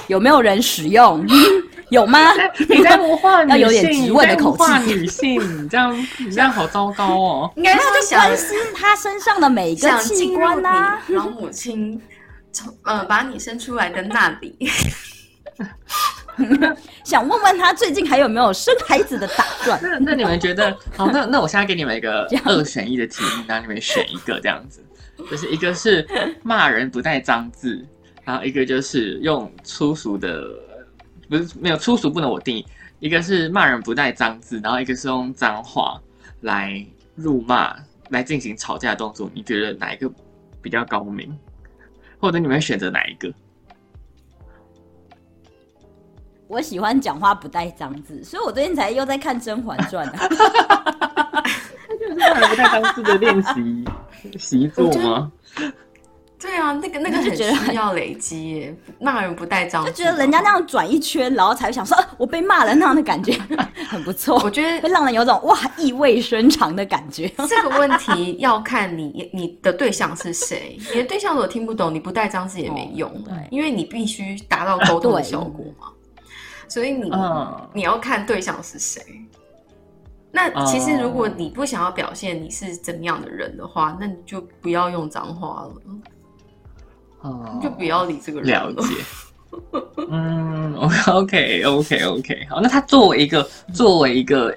[0.07, 1.25] 有没有人使用？
[1.89, 2.33] 有吗？
[2.67, 7.51] 你在魔化要有点质问的口气，女性，你这样你这样好糟糕哦。
[7.55, 7.79] 应该是
[8.15, 10.99] 关心她身上的每一个器官呐。
[11.09, 12.01] 老母亲
[12.51, 14.57] 从呃把你生出来的那里，
[17.05, 19.79] 想问问他最近还有没有生孩子的打算？
[19.81, 21.07] 那那你们觉得好？
[21.11, 24.83] 那那我现在给你们一个二选一的题目，让你们选一个这样子，
[25.29, 26.05] 就是一个是
[26.41, 27.85] 骂人不带脏字，
[28.23, 30.47] 然后一个就是用粗俗的。
[31.29, 32.65] 不是没有粗俗不能我定义，
[32.99, 35.99] 一个是骂人不带脏字，然后一个是用脏话
[36.41, 37.75] 来辱骂
[38.09, 40.11] 来进行吵架动作，你觉得哪一个
[40.61, 41.35] 比较高明？
[42.19, 43.33] 或者你们选择哪一个？
[46.47, 50.05] 我喜欢讲话不带脏字，所以我最近才又在看《甄嬛传》。
[51.89, 53.85] 那就是骂人不带脏字的练习
[54.37, 55.31] 习作吗？
[56.43, 63.31] 对啊，那个 那个很需要累积，骂人不带脏，就觉得人家那样转一圈，然后才想说，我被骂了那样的感觉
[63.87, 64.37] 很不错。
[64.43, 67.29] 我觉得会让人有种哇意味深长的感觉。
[67.47, 75.87] 这个问题要看你你的对象是谁，你的对象如果听不懂，你不带脏字也没用，对，因为你必须达到沟通的效果嘛。
[76.67, 77.09] 所以你
[77.73, 79.01] 你要看对象是谁。
[80.35, 85.71] 那其实如果你不想要表现你是怎么样的人的话，那你就不要用脏话了。
[87.61, 88.95] 就不要理这个人了解。
[90.09, 92.47] 嗯，OK，OK，OK，OK。
[92.49, 94.55] 好，那他作为一个作为一个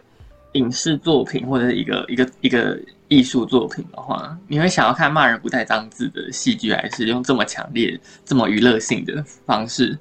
[0.52, 9.96] 影视作品或者是一个一个一个艺术作品的话，你会想要看骂人不带脏字的戏剧，还是用这么强烈、这么娱乐性的方式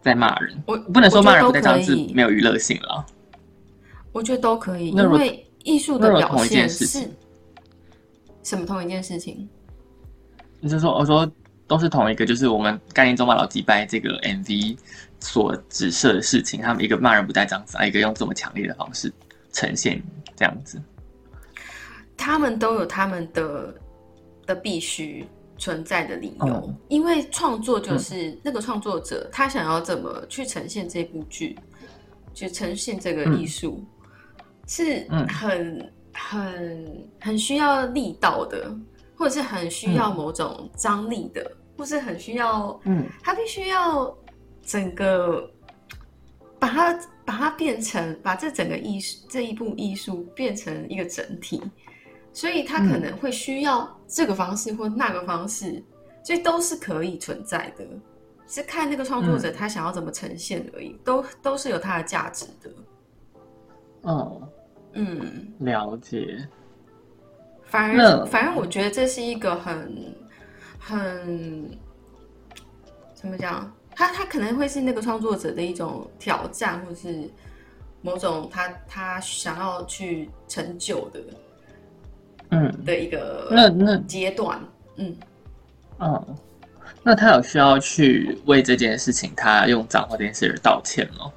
[0.00, 0.56] 在骂人？
[0.66, 3.04] 我不能说骂人不带脏字没有娱乐性了。
[4.12, 8.64] 我觉得都可以，因为艺术的表现是什么？
[8.64, 9.48] 同一件事情？
[10.60, 11.28] 你是说，我说。
[11.72, 14.76] 都是同一个，就是我们概念中骂老击败这个 MV
[15.20, 16.60] 所指涉的事情。
[16.60, 19.10] 他们一个骂人不带脏字，一个用这么强烈的方式
[19.52, 20.02] 呈现
[20.36, 20.78] 这样子？
[22.14, 23.74] 他们都有他们的
[24.44, 31.58] 的必须存在的理由，因为创作就是那个创作者他想要怎么去呈现这部剧，
[32.34, 33.82] 去呈现这个艺术，
[34.68, 38.70] 是很很很需要力道的，
[39.16, 44.16] 或者是很需要某种张力的，或是很需要，嗯，他必须要
[44.62, 45.50] 整个
[46.58, 51.62] 把它把它变成把这整个艺术这一部艺术变成一个整体。
[52.34, 55.84] 所以他可能会需要这个方式或那个方式，
[56.24, 57.86] 所以都是可以存在的，
[58.48, 62.70] 是看那个创作者他想要怎么呈现而已，都都是有它的价值的。
[64.00, 64.48] 哦，
[64.94, 66.48] 嗯，了解。
[67.64, 70.14] 反而，反而我觉得这是一个很
[70.84, 71.70] 很
[73.14, 73.72] 怎么讲？
[73.94, 77.30] 他他可能会是那个创作者的一种挑战，或是
[78.00, 81.20] 某种他他想要去成就的。
[82.54, 84.60] 嗯，的一个那那阶段，
[84.96, 85.16] 嗯，
[85.96, 86.22] 哦，
[87.02, 91.32] 那他有需要去为这件事情，他用脏话这件事而道歉吗？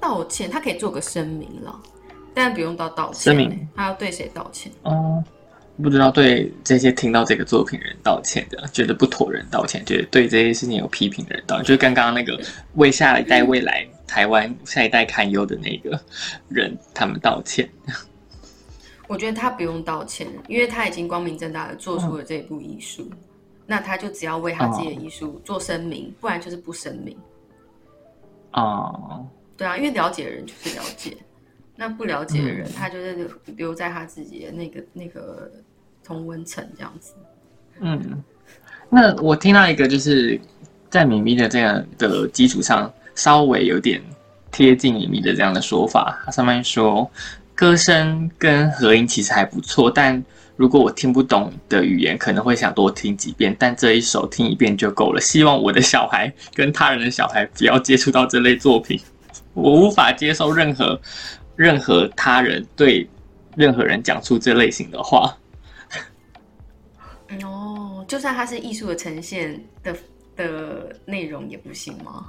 [0.00, 1.80] 道歉，他可以做个声明了，
[2.32, 3.34] 但不用到道歉。
[3.34, 4.72] 声明，他要对谁道歉？
[4.84, 5.22] 哦，
[5.80, 12.38] 不知道对这些听到这个作品人道歉的，觉得不妥人道歉，觉得对这些事情有批评的人道歉，就是刚刚那个
[12.74, 15.98] 为下一代未来台湾下一代堪忧的那个
[16.48, 17.68] 人，他们道歉。
[19.08, 23.10] 我觉得他不用道歉，因为他已经光明正大的做出了这部艺术，
[23.66, 27.16] 那他就只要为他自己的艺术做声明，不然就是不声明。
[28.52, 31.16] 哦，对啊，因为了解的人就是了解，
[31.82, 35.50] 那不了解的人，他就是留在他自己的那个那个
[36.04, 37.12] 同温层这样子。
[37.80, 38.22] 嗯，
[38.88, 40.40] 那我听到一个就是
[40.88, 44.00] 在米米的这样的基础上，稍微有点
[44.52, 47.10] 贴近米米的这样的说法，他上面说。
[47.54, 50.20] 歌声跟合音其实还不错，但
[50.56, 53.54] 如果我听不懂的语言，可能会想多听几遍。
[53.56, 55.20] 但这一首听一遍就够了。
[55.20, 58.98] 希望我的小孩跟他人的小孩不要接触到这类作品。
[59.52, 60.98] 我无法接受任何
[61.56, 63.08] 任何他人对
[63.56, 65.36] 任何人讲出这类型的话。
[67.42, 69.96] 哦，就算它是艺术的呈现的
[70.36, 72.26] 的内容也不行吗？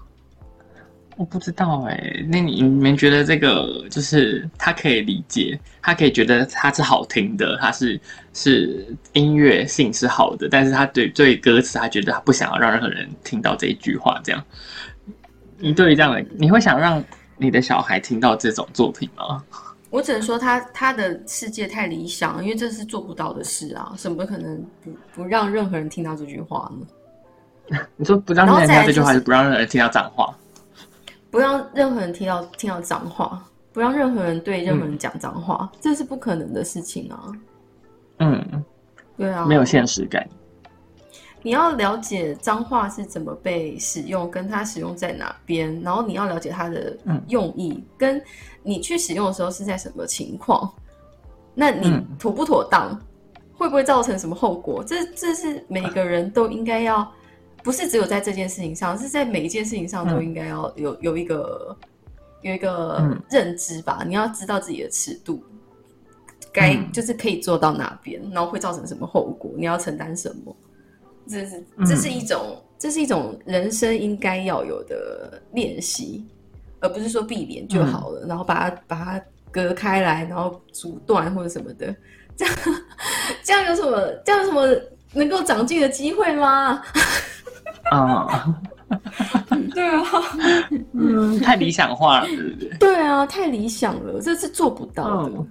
[1.16, 8.02] 我不知道哎，那你你们觉得这个就是他可以理解，他可以觉得他是好听的，他是
[8.34, 14.20] 是音乐性是好的，但是他对对歌词，他觉得他不想要让任何人听到这一句话。
[14.24, 14.44] 这样，
[15.60, 17.04] 你对于这样的，你会想让
[17.38, 19.43] 你的小孩听到这种作品吗？
[19.89, 26.72] 我只能说他他的世界太理想，因为这是做不到的事啊，怎么可能不不让任何人听到这句话
[27.69, 27.78] 呢？
[27.96, 30.36] 你说不让任何人听到这句话，还是不让任何人听到脏话？
[31.30, 37.32] 不让任何人听到听到脏话，不让任何人对任何人讲脏话，这是不可能的事情啊。
[38.19, 38.63] 嗯，
[39.17, 40.28] 对啊，没有现实感。
[41.44, 48.20] 你要了解脏话是怎么被使用，跟它使用在哪边，然后你要了解它的用意，跟
[48.64, 50.74] 你去使用的时候是在什么情况，
[51.54, 53.00] 那你妥不妥当，
[53.56, 54.84] 会不会造成什么后果？
[54.84, 57.08] 这这是每个人都应该要。
[57.62, 61.74] 不是只有在这件事情上，是在每一件事情上都应该要有有一个
[62.42, 64.04] 有一个认知吧。
[64.06, 65.42] 你要知道自己的尺度，
[66.52, 70.54] 该就是可以做到哪边，然后会造成什么后果，你要承担什么。
[71.28, 76.26] 这是这是一种这是一种人生应该要有的练习，
[76.80, 81.96] 而不是说避免就好了，然后把它把它隔开来，然后阻断或者什么的。
[82.36, 82.56] 这样
[83.44, 84.68] 这样有什么这样有什么
[85.14, 86.82] 能够长进的机会吗？
[87.92, 88.56] 啊，
[89.76, 90.02] 对啊，
[90.94, 92.70] 嗯，太理想化了，对不对？
[92.80, 95.46] 对啊，太理想了，这是做不到的，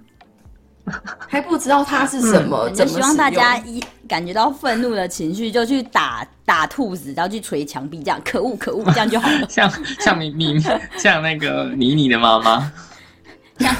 [1.29, 2.69] 还不知道它是什么。
[2.71, 9.45] 就希望大家一感觉到愤怒的情绪，就去打打兔子，然后去捶墙壁，这样可恶可恶，这样就好了。
[9.49, 10.59] 像像你你
[10.97, 12.71] 像那个妮妮的妈妈，
[13.59, 13.75] 像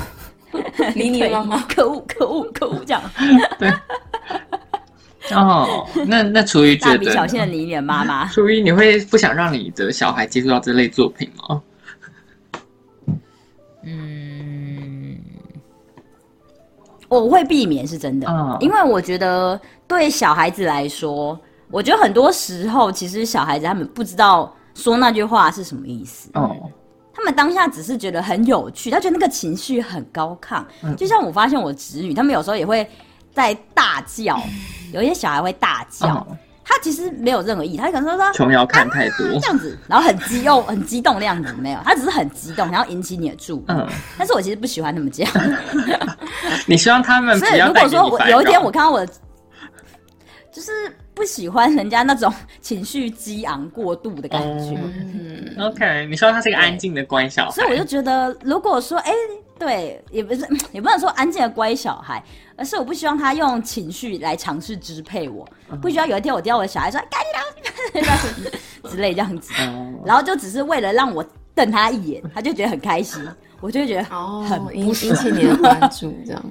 [0.96, 3.02] 妮妮的妈妈， 可恶可恶可恶，这样
[3.60, 3.72] 对。
[5.32, 11.62] 哦，那那楚瑜觉得，蜡笔小新的你的妈妈，楚瑜，你会不想让你的小孩接触到这类作品吗？
[13.86, 14.23] 嗯，
[17.20, 21.40] 我会避免，是真的，因为我觉得对小孩子来说，
[21.70, 26.56] 我觉得很多时候其实小孩子他们不知道说那句话是什么意思，哦，
[27.14, 30.64] 他们当下只是觉得很有趣，他觉得那个情绪很高亢，
[30.96, 32.88] 就像我发现我侄女，他们有时候也会。
[33.36, 34.40] 在大叫，
[34.94, 36.24] 有一些小孩会大叫，
[36.66, 43.64] 他其实没有任何意义，他可能说说琼瑶看太多这样子，然后很激动、 很激动那样子，没有，他只是很激动，然后引起你的注意。
[43.68, 43.88] 嗯，
[44.18, 45.34] 但是我其实不喜欢他们这样。
[46.66, 49.06] 你希望他们所以如果说我有一天我看到我，
[50.54, 50.72] 就是
[51.14, 52.32] 不喜欢人家那种
[52.62, 54.78] 情绪激昂过度的感觉。
[54.78, 59.12] 嗯，OK，你说他是一个安静的乖小孩，所以我就觉得，如果说哎。
[59.60, 62.22] 对，也不是，也不能说安静的乖小孩，
[62.58, 65.48] 而是我不希望他用情绪来尝试支配我，
[65.80, 67.22] 不需要有一天我叫我的小孩说赶
[67.94, 69.54] 紧来之类这样子，
[70.04, 71.24] 然后就只是为了让我
[71.56, 73.24] 瞪他一眼，他就觉得很开心，
[73.62, 76.44] 我就会觉得很引起你的关注这样。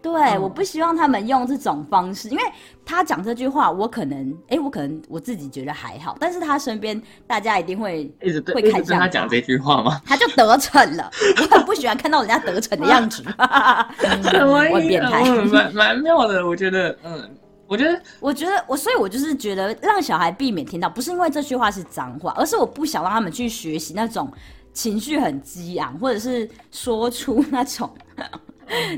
[0.00, 2.42] 对，我不希望他们用这种方式，因为
[2.84, 10.00] 他讲这句话，我可能，哎，我可能我自己觉得还好，但是他身边大家一定会一直会看向他讲这句话吗？
[10.06, 13.22] 他就得逞了，我很不喜欢看到人家得逞的样子，
[14.22, 15.28] 什么变态？
[15.46, 17.28] 蛮蛮妙的，我觉得，嗯，
[17.66, 24.32] 我觉得，我觉得，我所以，我就是觉得让小孩避免听到，不是因为这句话是脏话，而是我不想让他们去学习那种
[24.72, 27.90] 情绪很激昂，或者是说出那种。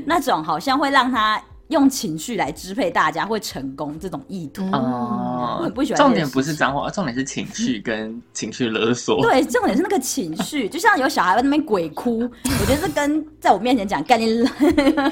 [0.05, 5.97] 那种好像会让他用情绪来支配大家会成功这种意图哦，我很不喜欢。
[5.97, 9.21] 重点不是脏话， 重点是情绪跟情绪勒索。
[9.21, 12.19] 对，重点是那个情绪，就像有小孩在那边鬼哭，
[12.59, 14.43] 我觉得这跟在我面前讲干你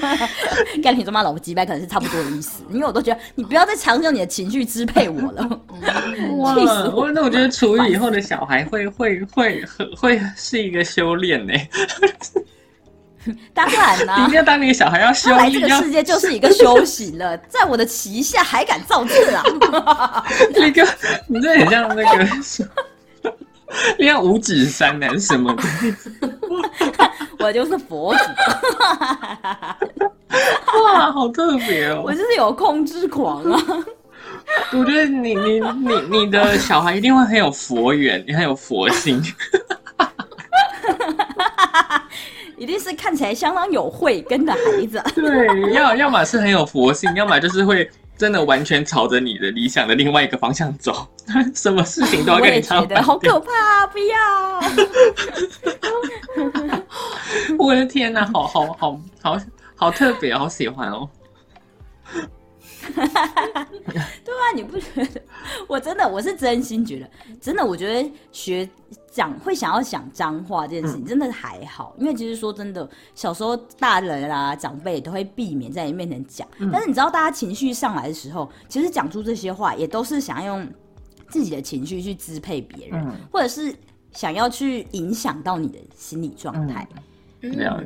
[0.84, 5.62] 干你他妈老婆鸡掰可能是差不多的意思，因为我都觉得你不要再尝试用你的情绪支配我了，
[6.54, 7.10] 气死我！
[7.14, 9.64] 那我觉得处于以后的小孩会会会
[9.96, 11.54] 会是一个修炼呢。
[13.54, 15.30] 当然啦，一定要当那个小孩要修。
[15.32, 19.44] 来这个世界就是一个休息了， 在我的旗下还敢造次啊！
[20.56, 20.88] 那个，
[21.28, 22.28] 你这很像那个，
[23.98, 25.64] 你像五指山男什么的。
[27.40, 28.20] 我就是佛祖。
[30.84, 32.02] 哇，好特别哦！
[32.06, 33.62] 我就是有控制狂啊！
[34.74, 39.22] 我觉得你你你你的小孩一定会很有佛缘，你很有佛心。
[42.60, 45.02] 一定是看起来相当有慧根的孩子。
[45.16, 51.08] 对，要要么是很有佛性，要么就是会真的完全朝着你的理想的另外一个方向走，
[51.56, 52.86] 什么事情都要跟你 唱。
[53.02, 53.88] 好可怕！
[53.88, 54.62] 不要！
[57.58, 59.40] 我的天哪，好好好好
[59.76, 61.10] 好特别，好喜欢哦。
[64.24, 65.22] 对啊，你不觉得？
[65.68, 67.10] 我真的，我是真心觉得，
[67.40, 68.68] 真的，我觉得学
[69.12, 71.96] 讲会想要讲脏话这件事情，真的还好。
[71.98, 76.48] 因为其实说真的，小时候大人啦、长辈都会避免在你面前讲。
[76.72, 80.68] 但是你知道，大家情绪上来的时候，其实讲出这些话，也都是想要用
[81.30, 83.74] 自己的情绪去支配别人，或者是
[84.12, 86.88] 想要去影响到你的心理状态。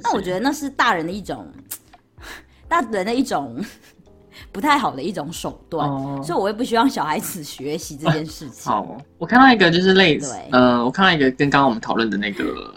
[0.01, 1.47] 那我觉得那是大人的一种，
[2.68, 3.64] 大人的一种。
[4.52, 5.88] 不太好的一种手段，
[6.24, 8.72] 所以我也不希望小孩子学习这件事情。
[8.72, 12.74] 好，我看到一个就是类似，呃，我看到一个跟刚刚我们讨论的那个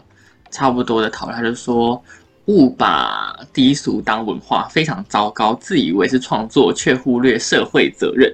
[0.51, 2.03] 差不多的讨论，他就说
[2.47, 8.33] 误把低俗当文化，非常糟糕，自以为是创作，却忽略社会责任。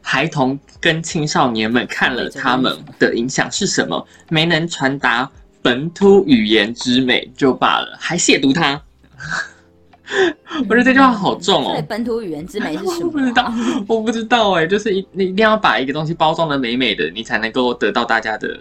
[0.00, 4.06] 孩童跟青少年们看了他们的影响是什么？
[4.28, 5.28] 没能传达
[5.60, 8.80] 本土语言之美就罢了，还亵渎他。
[10.68, 11.84] 我觉得这句话好重哦。
[11.88, 13.06] 本土语言之美是什么？
[13.06, 13.52] 我不知道，
[13.86, 18.58] 我不知道哎，就是一你一定要把一个东西包装的美美的，你才能够得到大家的。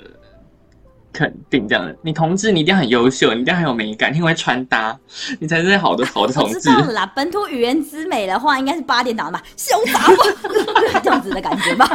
[1.13, 4.97] 肯定这样的，你同志你一定要很优秀，你一定要很有美感，你会穿搭，
[5.39, 6.59] 你才是好的好的同志。
[6.61, 11.89] 知道了啦，本土语言之美的话，应该是八点档吧，潇洒吧， 这样子的感觉吧。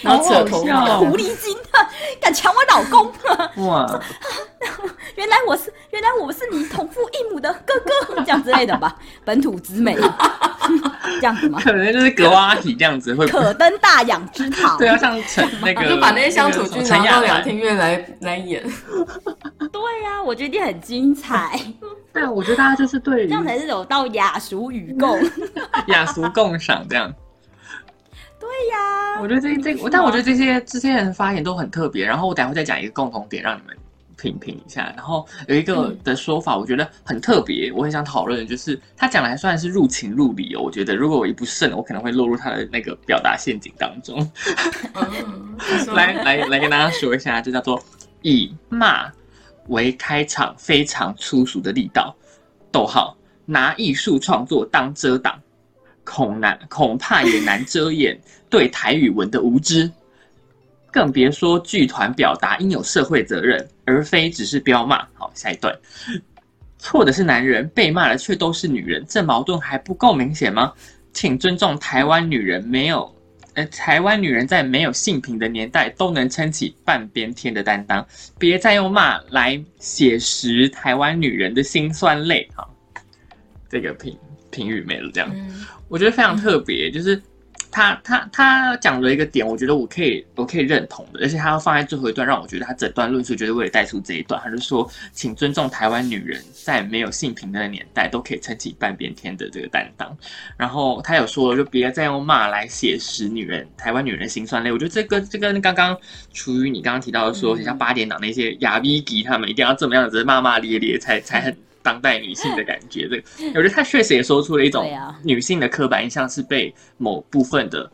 [0.00, 1.56] 然后扯头狐狸精，
[2.20, 3.12] 敢抢我老公？
[3.66, 3.86] 哇！
[5.16, 8.96] 原来我是原来我是你同父异母的哥哥，这样之类的吧。
[9.24, 9.96] 本土之美，
[11.22, 11.60] 这样子吗？
[11.62, 13.24] 可能就是格瓦体这样子会。
[13.28, 14.76] 可登大雅之堂。
[14.76, 18.60] 对啊，像陈那个， 就把那些乡土剧拿到两厅院来来演。
[19.70, 21.60] 对呀，我觉得很精彩。
[22.12, 25.18] 对，我觉得大家就是对，这样才是有到雅俗与共，
[25.86, 27.14] 雅俗共赏这样。
[28.40, 32.04] 对呀，我觉得这这，但我觉得这些这些人发言都很特别。
[32.04, 33.76] 然后我等下会再讲一个共同点，让你们
[34.22, 34.92] 品评一下。
[34.96, 40.62] 然后有一个的说法，我觉得很特别，我很想讨论，就是他讲的还算是入情入理哦。
[40.62, 44.30] 我觉得如果我一不慎，我可能会落入他的那个表达陷阱当中。
[45.94, 47.82] 来来来，跟大家说一下，就叫做
[48.22, 49.10] 以骂
[49.66, 52.14] 为开场，非常粗俗的力道。
[52.70, 55.38] 逗号，拿艺术创作当遮挡。
[56.04, 58.20] 恐难，恐怕也难遮掩
[58.50, 59.88] 对台语文的无知，
[60.92, 65.04] 更别说剧团表达应有社会责任，而非只是彪骂。
[65.14, 65.74] 好，下一段，
[66.78, 70.70] 错的是男人，被骂的却都是女人，这矛盾还不够明显吗？
[71.14, 73.10] 请尊重台湾女人没有
[73.54, 78.06] 呃，台湾女人在没有性平的年代都能撑起半边天的担当，
[78.38, 82.68] 别再用骂来写实台湾女人的辛酸泪哈。
[83.70, 84.16] 这个评
[84.50, 85.30] 评语没了，这样，
[85.88, 87.20] 我觉得非常特别，就是。
[87.72, 94.40] 他他他讲了一个点，我觉得我可以我可以认同的，而且他要放在最后一段，让我觉得他整段论述绝对为了带出这一段。
[94.44, 100.16] 他就说，请尊重台湾女人在没有性平等的年代都可以撑起半边天的这个担当。
[100.56, 104.70] 然后他有说，就别再用骂来写实女人台湾女人心酸泪。
[104.70, 105.98] 我觉得这个这跟刚刚
[106.34, 111.56] 处于你刚刚提到的说，像八点档那些亚逼吉他们一定要这么样子骂骂咧咧才才很。
[111.82, 114.88] 当代女性的感觉，对我觉得他确实也说出了一种
[115.24, 117.90] 女性的刻板印象是被某部分的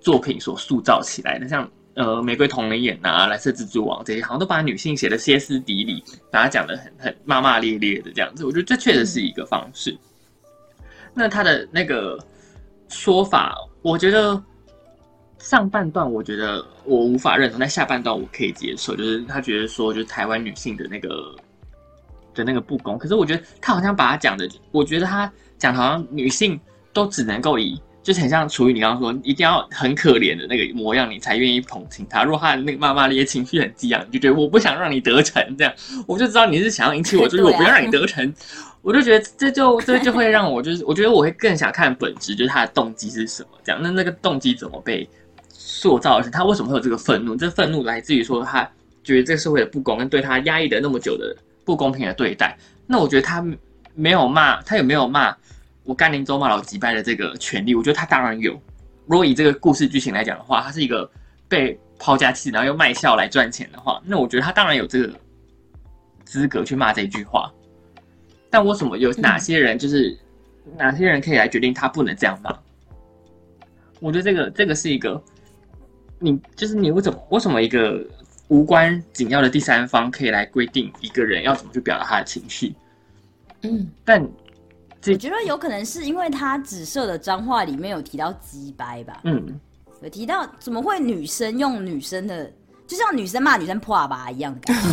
[0.00, 8.46] 作品所塑造起来的，像呃《玫瑰童人眼》啊，《蓝色蜘蛛网》这些，好像都把女性写的歇斯底里，把它讲的很很骂骂咧咧的这样子。
[8.46, 9.98] 我觉得这确实是一个方式。
[11.12, 12.16] 那他的那个
[12.88, 14.40] 说法，我觉得
[15.38, 21.34] 上半段我觉得我无法认同，但下半段我可以接受，就是他觉得说，就是台湾女性的那个。
[22.34, 26.58] 的那个不公，可是我觉得他好像把他讲的，我觉得他讲好像女性
[26.92, 32.24] 都只能够以，就是很像楚瑜你刚刚说，一定要很可怜的那个模样，你才愿意同情他。
[32.24, 35.72] 如果他的那个骂骂咧咧情绪很激昂，你就觉得我不想让你得逞，这样
[36.06, 38.34] 我就知道你是想要引起我注意， 我不要让你得逞。
[38.82, 43.48] 我就觉得这就这就会让我就是，我觉得我会更想看本质，就是他的动机是什么。
[43.62, 45.08] 这样，那那个动机怎么被
[45.48, 46.20] 塑造？
[46.20, 47.36] 是他为什么会有这个愤怒？
[47.36, 48.68] 这愤怒来自于说他
[49.04, 51.36] 觉得这个社会的不公，跟对他压抑的那么久的。
[51.64, 52.56] 不公平的对待，
[52.86, 53.44] 那我觉得他
[53.94, 55.36] 没有骂他有没有骂
[55.84, 57.74] 我甘宁州骂老击败的这个权利？
[57.74, 58.52] 我觉得他当然有。
[59.06, 61.10] 如果以这个故事剧情来讲的话，他是一个
[61.48, 65.12] 被抛家弃，然后又卖笑来赚钱的话，那我觉得他当然有这个
[66.24, 67.52] 资格去骂这句话。
[68.48, 70.16] 但为什么有哪些人就是
[70.76, 72.56] 哪些人可以来决定他不能这样骂？
[74.00, 75.22] 我觉得这个这个是一个，
[76.18, 78.04] 你就是你为什么为什么一个？
[78.52, 82.74] 无关紧要的第三方可以来规定一个人要怎么去表达他的情绪。
[83.62, 84.20] 嗯，但
[85.06, 89.22] 我觉得有可能是因为他紫色的脏话里面有提到“鸡掰”吧。
[89.24, 89.58] 嗯，
[90.02, 92.44] 有提到怎么会女生用女生的，
[92.86, 94.88] 就像女生骂女生破喇叭一样的感觉，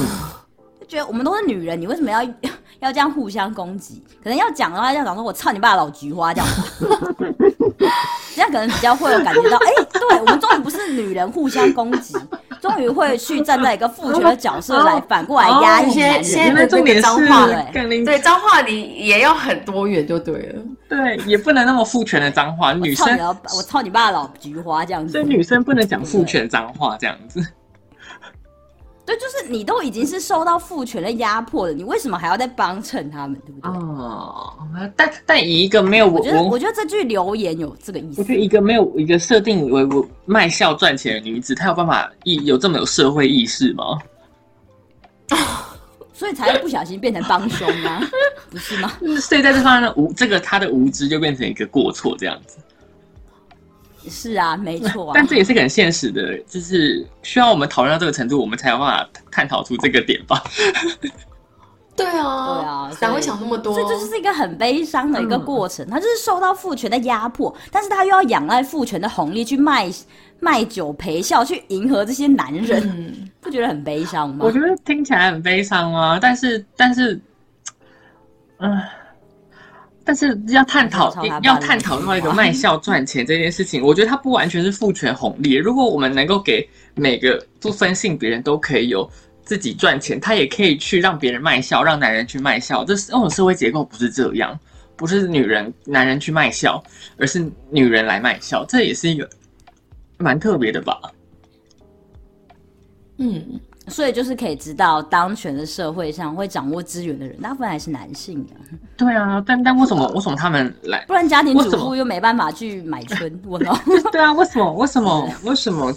[0.80, 2.24] 就觉得我们都是女人，你为什么要
[2.80, 4.01] 要这样互相攻击？
[4.24, 6.49] 可能要讲的话，要讲说“我操你爸老菊花”这样
[8.36, 12.15] 这样可能比较会有感觉到，哎，对我们终于不是女人互相攻击。
[12.61, 16.07] 终于会去站在一个父权的角色来反过来压一些
[16.43, 22.73] 人的这个脏话，对脏话你也要很多元就对了，对，也不能那么父权的脏话。
[22.73, 23.17] 女生，
[23.55, 27.41] 我操你爸老菊花这样子，所以女生不能讲父权脏话这样子。
[29.10, 33.72] 对，就是你都已经是受到父权的压迫了，你为什么还要再帮衬他们，对不对？
[33.72, 34.53] 哦，
[34.95, 38.22] 但但以一个没有我觉得我觉得这句留言有这个意思。
[38.22, 43.97] 我觉得一个没有一个设定为我卖笑赚钱的女子，她有办法意有这么有社会意识吗？
[46.14, 48.07] 所以才会不小心变成帮凶吗？
[48.51, 48.91] 不是吗？
[49.20, 52.60] 所以在这方面的无这个他的无知就变成一个过错，这样子。
[54.10, 55.12] 是啊，没错。
[55.14, 60.43] 但这也是个很现实的，就是需要我们讨论到这个程度，我们才有办法探讨出这个点吧。
[61.95, 63.74] 对啊，对啊，哪会想那么多？
[63.74, 65.86] 所以这就是一个很悲伤的一个过程。
[65.89, 69.89] 他就是受到父权的压迫，但是他又要仰赖父权的红利去卖
[70.39, 74.45] 卖酒陪笑，去迎合这些男人，不觉得很悲伤吗？
[74.45, 77.20] 我觉得听起来很悲伤啊，但是，但是，
[78.60, 78.82] 嗯。
[80.10, 85.53] 但是要探讨，要探讨另外一个卖笑赚钱这件事情，我觉得它不完全是父权红利。
[85.53, 89.07] 如果我们能够给每个不分性别人都可以有
[89.43, 92.84] 自己赚钱，他也可以去让别人卖笑，让男人去卖笑。
[92.84, 94.60] 这是那种社会结构不是这样，
[94.95, 96.84] 不是女人男人去卖笑，
[97.20, 99.30] 而是女人来卖笑，这也是一个
[100.18, 100.99] 蛮特别的吧？
[103.20, 103.60] 嗯。
[103.90, 108.54] 所以就是可以知道，当权的社会上会掌握资源的人，大部分还是男性的。
[108.96, 111.04] 对啊，但但为什么 为什么他们来？
[111.08, 113.42] 不然家庭主妇又没办法去买春？
[113.46, 113.72] 我 呢？
[114.12, 114.72] 对啊，为什么？
[114.74, 115.30] 为什么？
[115.44, 115.94] 为什么？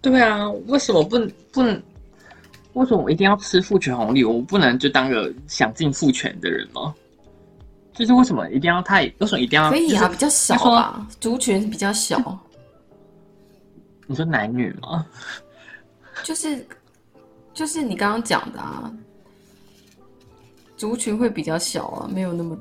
[0.00, 1.18] 对啊，为什么不
[1.52, 1.82] 不能？
[2.74, 4.22] 为什么我一定要吃父权红利？
[4.22, 6.94] 我不能就当个想尽父权的人吗？
[7.94, 9.10] 就是为什么一定要太？
[9.18, 9.70] 为什么一定要？
[9.70, 12.38] 可以啊，比较小吧，族群比较小。
[14.06, 15.04] 你说男女吗？
[16.22, 16.66] 就是，
[17.54, 18.92] 就是你刚刚讲的啊，
[20.76, 22.58] 族群会比较小啊，没有那么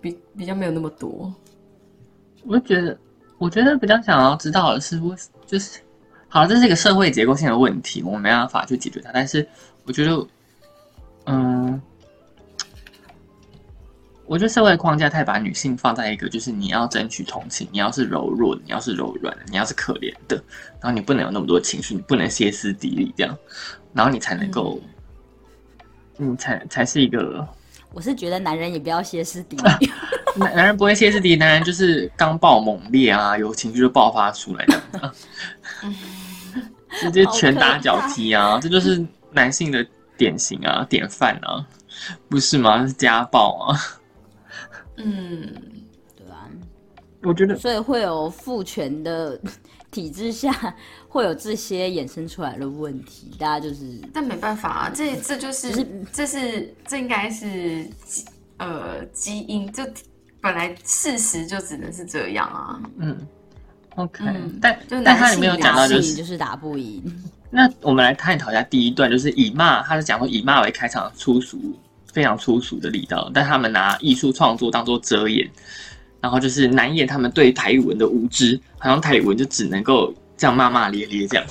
[0.00, 1.32] 比比较没有那么多。
[2.44, 2.98] 我觉得，
[3.38, 5.80] 我觉得比较想要知道的是，为就是，
[6.28, 9.10] 好，这是一个社会结构性的问题，我们没办法去解决它。
[9.12, 9.48] 但是，
[9.84, 10.26] 我觉得，
[11.24, 11.80] 嗯，
[14.26, 20.36] 我觉得社会框架太把女性放在一个，就是你要争取同情，你要是柔弱，你要是柔软，你要是可怜的，
[20.80, 23.38] 然后你不能有那么多情绪，你不能歇斯底里这样，
[23.92, 24.80] 然后你才能够，
[26.18, 27.46] 嗯，才才是一个。
[27.92, 29.90] 我是觉得男人也不要歇斯底里，
[30.36, 35.12] 男男人不会歇斯底里，男人就是刚爆猛烈啊，有情绪就爆发出来的，
[37.00, 39.86] 直接拳打脚踢啊，这就是男性的
[40.18, 41.64] 典型啊，典范啊，
[42.28, 42.84] 不是吗？
[42.86, 43.78] 是家暴啊。
[44.96, 45.52] 嗯，
[46.16, 46.48] 对吧？
[47.22, 49.40] 我觉得，所以会有父权的
[49.90, 50.74] 体制下，
[51.08, 53.32] 会有这些衍生出来的问题。
[53.38, 57.88] 大家就是，但没办法啊，这这就是这是这应该是
[58.58, 59.82] 呃基因，就
[60.40, 62.80] 本来事实就只能是这样啊。
[62.98, 63.16] 嗯
[63.96, 64.24] ，OK，
[64.60, 67.02] 但但他里面有讲到，就是就是打不赢。
[67.50, 71.74] 那我们来探讨一下第一段，就是以骂，他是讲说以骂为开场粗俗。
[72.16, 75.46] 非常粗俗的力道，但他们拿艺术创作当做遮掩，
[76.18, 81.46] 然后就是难掩他们对台语文的无知，好像台语文就只能够这样骂骂咧咧这样。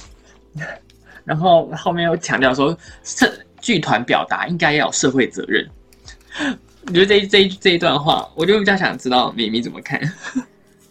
[1.24, 5.70] 然后后面又强调说，社剧团表达应该要有社会责任。
[6.88, 10.02] 我觉得这这一这一段话，我就比较想知道米米怎么看。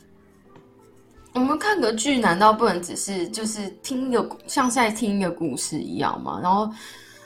[1.34, 6.38] 我们看个剧，难道不能只是就是听一个像在听一个故事一样吗？
[6.40, 6.70] 然后，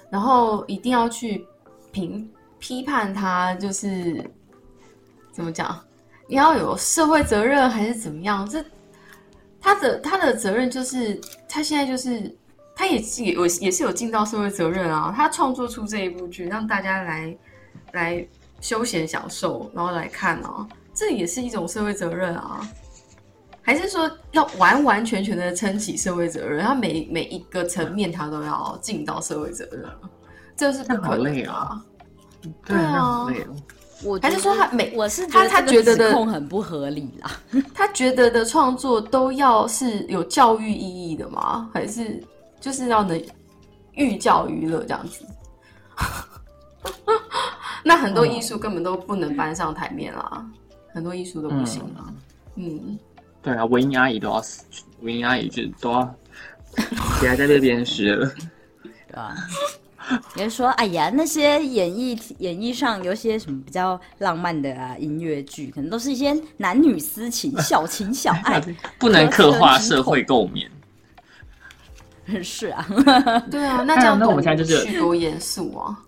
[0.08, 1.44] 然后一定要去
[1.92, 2.26] 评。
[2.58, 4.24] 批判他就是
[5.32, 5.78] 怎么讲？
[6.26, 8.48] 你要有社会责任还是怎么样？
[8.48, 8.64] 这
[9.60, 12.34] 他的他的责任就是他现在就是
[12.76, 15.12] 他也是有也是有尽到社会责任啊。
[15.16, 17.36] 他创作出这一部剧，让大家来
[17.92, 18.28] 来
[18.60, 22.60] 休闲享受，然后来看啊，这也是一种社会责任啊。
[23.62, 26.64] 还是说要完完全全的撑起社会责任？
[26.64, 29.84] 他每每一个层面他都要尽到社会责任，
[30.56, 31.84] 这是不可能啊。
[32.64, 33.26] 对啊，
[34.04, 37.30] 我还是说他每我是他他觉得的控很不合理啦。
[37.74, 41.68] 他觉得的创作都要是有教育意义的吗？
[41.74, 42.22] 还是
[42.60, 43.20] 就是要能
[43.92, 45.24] 寓教于乐这样子？
[47.84, 50.46] 那很多艺术根本都不能搬上台面啦，
[50.92, 52.12] 很多艺术都不行啊。
[52.54, 52.98] 嗯，
[53.42, 54.62] 对啊，文英阿姨都要死，
[55.00, 56.14] 文英阿姨就都要
[57.20, 58.30] 别在这边学了，
[59.08, 59.34] 对吧？
[60.34, 68.60] 比如说，哎呀，那些演艺演艺上有些什么比较浪漫的啊，音乐剧可能都是一些男女私情、小情小爱，
[68.98, 70.66] 不能刻画社会共勉。
[72.44, 72.86] 是啊，
[73.50, 75.98] 对啊，那这样那我们现在就是多严肃啊。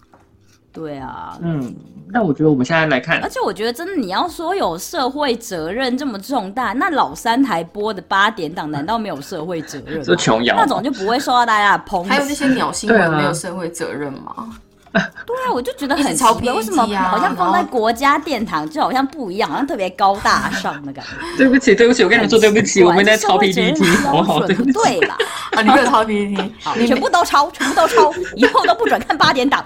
[0.72, 1.74] 对啊，嗯，
[2.12, 10.02] 那我觉得我们现在来看，而且我觉得真的，你要说有社会责任这么重大，那老三台播的八点档难道没有社会责任？
[10.02, 12.10] 就琼瑶那种就不会受到大家的抨击。
[12.10, 14.58] 还有那些鸟新闻没有社会责任吗？
[14.92, 15.00] 对
[15.46, 21.10] 啊，我就觉得很奇怪，为什么好像放在国家殿堂就好像不一样，好像特别高大上的感觉。
[21.38, 25.16] 对不起，对不起，我跟你们说对不起，我们在抄 PPT， 我好对不对啦？
[25.54, 29.64] 啊，你没有抄 PPT，你全部都抄，全部都抄，以后都不准看八点档。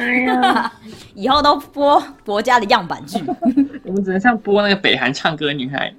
[0.00, 0.72] 哎呀，
[1.14, 3.22] 以后都播国家的样板剧，
[3.84, 5.92] 我们只能像播那个北韩唱歌女孩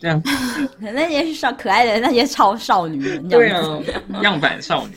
[0.00, 0.20] 这样，
[0.80, 3.60] 那些少可爱的那些超少女人，对啊，
[4.22, 4.94] 样板少女。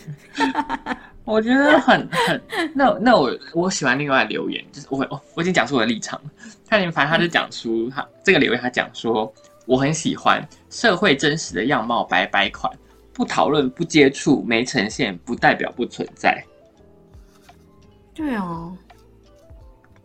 [1.25, 2.41] 我觉得很很
[2.73, 6.29] 那那我我喜欢另外留言，就是我我我已经讲出我的立场了。
[6.67, 9.31] 他反正他就讲出他这个留言，他讲说
[9.65, 12.71] 我很喜欢社会真实的样貌白白款，
[13.11, 16.43] 不讨论不接触没呈现，不代表不存在。
[18.15, 18.71] 对啊，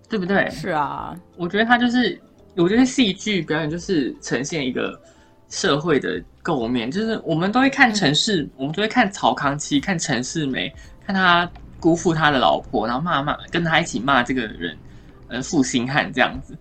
[0.09, 0.51] 对不对？
[0.51, 2.21] 是啊，我觉得他就是，
[2.57, 5.01] 我觉得戏剧表演就是呈现一个
[5.49, 10.71] 社会的构面，就是我们都会看城市，我们都会看曹康熙，看陈世美。
[11.07, 11.51] 看他
[11.81, 14.77] 辜负他的老婆，然后骂骂跟他一起骂这个人，
[15.27, 16.57] 呃，负心汉这样子。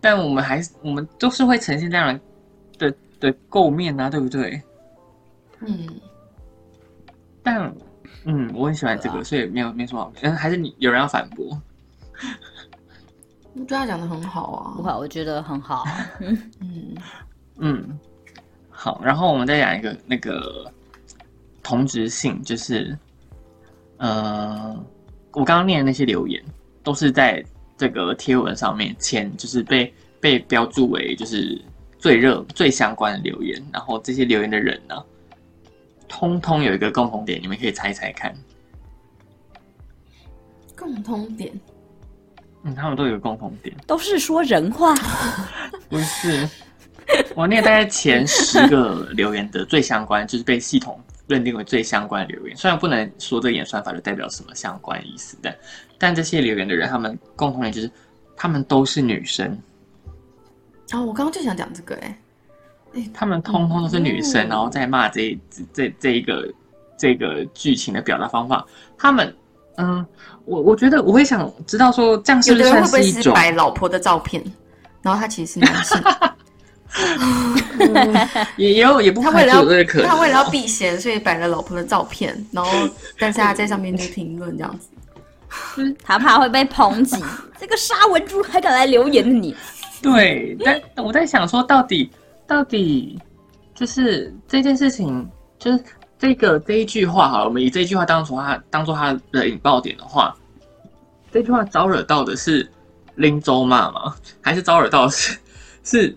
[0.00, 2.18] 但我们还是我们都是会呈现这样
[2.78, 4.62] 的的的构面啊，对不对？
[5.60, 5.86] 嗯。
[7.42, 7.70] 但
[8.24, 10.12] 嗯，我很喜欢这个，所以没有没什么。
[10.22, 11.60] 嗯，还是你有人要反驳？
[13.54, 15.84] 我觉得他讲的很好啊，不会，我觉得很好。
[16.60, 16.94] 嗯
[17.58, 17.98] 嗯，
[18.70, 19.00] 好。
[19.04, 20.72] 然后我们再讲一个那个
[21.62, 22.96] 同质性，就是。
[23.98, 24.74] 呃，
[25.30, 26.42] 我刚刚念的那些留言，
[26.82, 27.40] 都是在
[27.76, 31.56] 这个贴文上面签，就是被被标注为就是
[32.00, 33.62] 最热、最相关的留言。
[33.72, 34.96] 然后这些留言的人呢，
[36.12, 38.34] 通通有一个共同点，你们可以猜猜看。
[40.76, 41.50] 共同点？
[42.64, 44.94] 嗯，他们都有共同点，都是说人话。
[45.88, 46.46] 不是，
[47.34, 51.00] 我念大概前十个留言的最相关，就是被系统。
[51.28, 55.56] 认定为最相关的留言，虽然不能说这演算法就代表什么相关意思，但
[55.96, 57.90] 但这些留言的人，他们共同点就是
[58.36, 59.58] 他们都是女生。
[60.90, 62.18] 啊，我刚刚就想讲这个，哎，
[63.12, 65.38] 他们通通都是女生，然后再骂这
[65.72, 66.46] 这这一个
[66.98, 68.64] 这个剧情的表达方法。
[68.98, 69.34] 他们，
[69.76, 70.04] 嗯，
[70.44, 74.42] 我我觉得我会想知道说，这样是不是算是一种摆老婆的照片？
[75.02, 76.00] 然后他其实是男性，
[78.56, 79.64] 也也有也不他为了要
[80.04, 82.70] 他为了要避嫌，所以摆了老婆的照片，然后
[83.18, 87.16] 但是他在上面就评论这样子，他怕会被抨击。
[87.58, 89.56] 这个杀文猪还敢来留言的你？
[90.00, 92.10] 对，但我在想说，到底
[92.52, 93.18] 到底
[93.74, 95.26] 就是这件事情，
[95.58, 95.82] 就是
[96.18, 100.36] 这个这一句话哈，我们以这一句话当做他当做他的引爆点的话，
[101.32, 102.68] 这句话招惹到的是。
[103.16, 104.16] 拎州骂吗？
[104.40, 105.36] 还是招惹到是
[105.84, 106.16] 是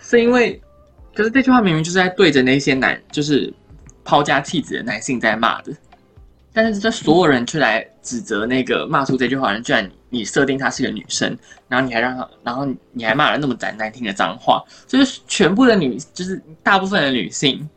[0.00, 0.58] 是因为，
[1.14, 3.52] 可是这句话明明就是在对着那些男，就是
[4.04, 5.70] 抛家弃子的男性在骂的，
[6.50, 11.36] 但是这所有人却来指责那个骂出这句话的人，居然你设定她是个女生，
[11.68, 17.68] 然后你还让她，然后你还骂了那么难难听的脏话，就是全部的女，就是大部分的女性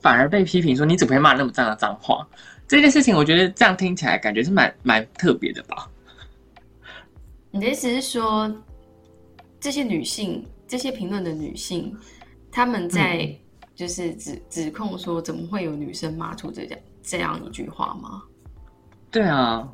[0.00, 2.26] 反而被批评说你怎么会骂那么脏的脏话？
[2.66, 5.88] 这件事情我觉得这样听起来感觉是蛮蛮特别的吧。
[7.50, 8.50] 你的意思是说，
[9.60, 11.96] 这些女性，这些评论的女性，
[12.50, 13.32] 她们在
[13.74, 18.22] 就是指指控说，怎么会有女生骂出这样这样一句话吗？
[19.10, 19.68] 对啊，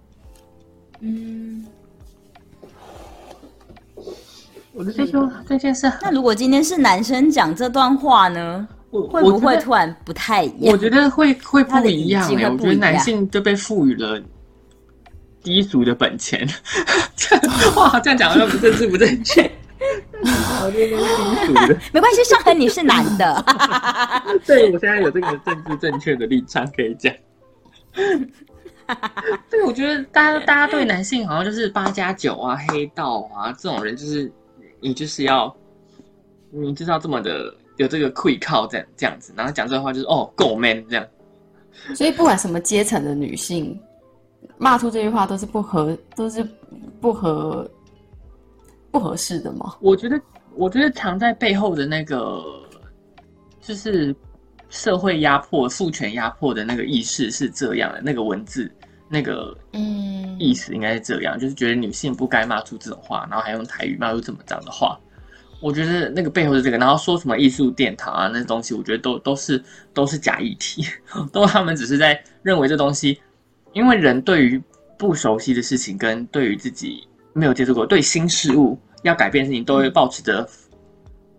[1.00, 1.64] 嗯，
[4.72, 10.72] 我的这说这件事，那如果今天是男生讲这段话呢，会不会突然不太一样？
[10.72, 14.20] 我觉得会会不一样哎，我觉得男性就被赋予了。
[15.42, 16.46] 低俗的本钱，
[17.74, 19.50] 哇，这样讲好像不政治不正确。
[20.20, 23.42] 我这边是低俗的， 没关系，上恒你是男的。
[24.44, 27.10] 对，我现在有这个政治正确的立场可以讲。
[29.50, 34.30] 对，我觉得大家大家对男性好像就是八加九啊、黑道啊这种人，就是
[34.80, 35.54] 你就是要
[36.50, 41.06] 你就是要这么的有这个愧靠这样这样子，然后讲这话就是哦够 man 这样。
[41.94, 43.78] 所以不管什么阶层的女性。
[44.56, 46.46] 骂出这句话都是不合，都是
[47.00, 47.70] 不合
[48.90, 49.74] 不合适的吗？
[49.80, 50.20] 我觉得，
[50.54, 52.42] 我觉得藏在背后的那个，
[53.60, 54.14] 就是
[54.68, 58.02] 社会压迫、父权压迫的那个意识是这样的。
[58.02, 58.70] 那个文字，
[59.12, 64.98] 那个嗯意思应该是这样，就是觉得女性不该骂出这种话，然后还用台语骂出这么脏的话。
[65.60, 70.86] 我觉得那个背后是这个，然后说什么艺术殿堂啊，那些东西，我觉得都都是都是假议题，
[71.32, 73.20] 都他们只是在认为这东西。
[73.72, 74.60] 因为人对于
[74.98, 80.48] 不熟悉的事情，跟对于自己没有接触过、对新事物要改变的事情，都会保持着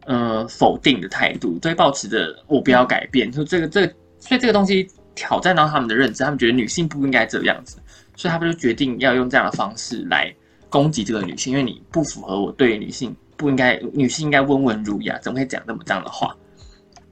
[0.05, 3.31] 呃否定的态度，都会保持着我不要改变。
[3.31, 3.85] 就这个这，
[4.19, 7.77] 所以这个东西挑战到他们的认知，他们觉得女性不应该这样子，
[8.15, 10.33] 所以他们就决定要用这样的方式来
[10.69, 16.35] 攻击这个女性，因为你不符合我对女性不应该，女性应该温文儒雅，怎么会讲那么这样的话？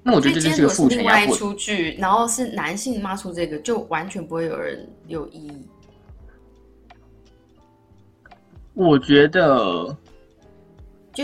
[0.01, 1.35] 那我觉得这就是个父权压迫。
[1.35, 5.67] 出去，然后是男性骂出这个，就完全不会有人有异议。
[8.73, 9.95] 我觉得，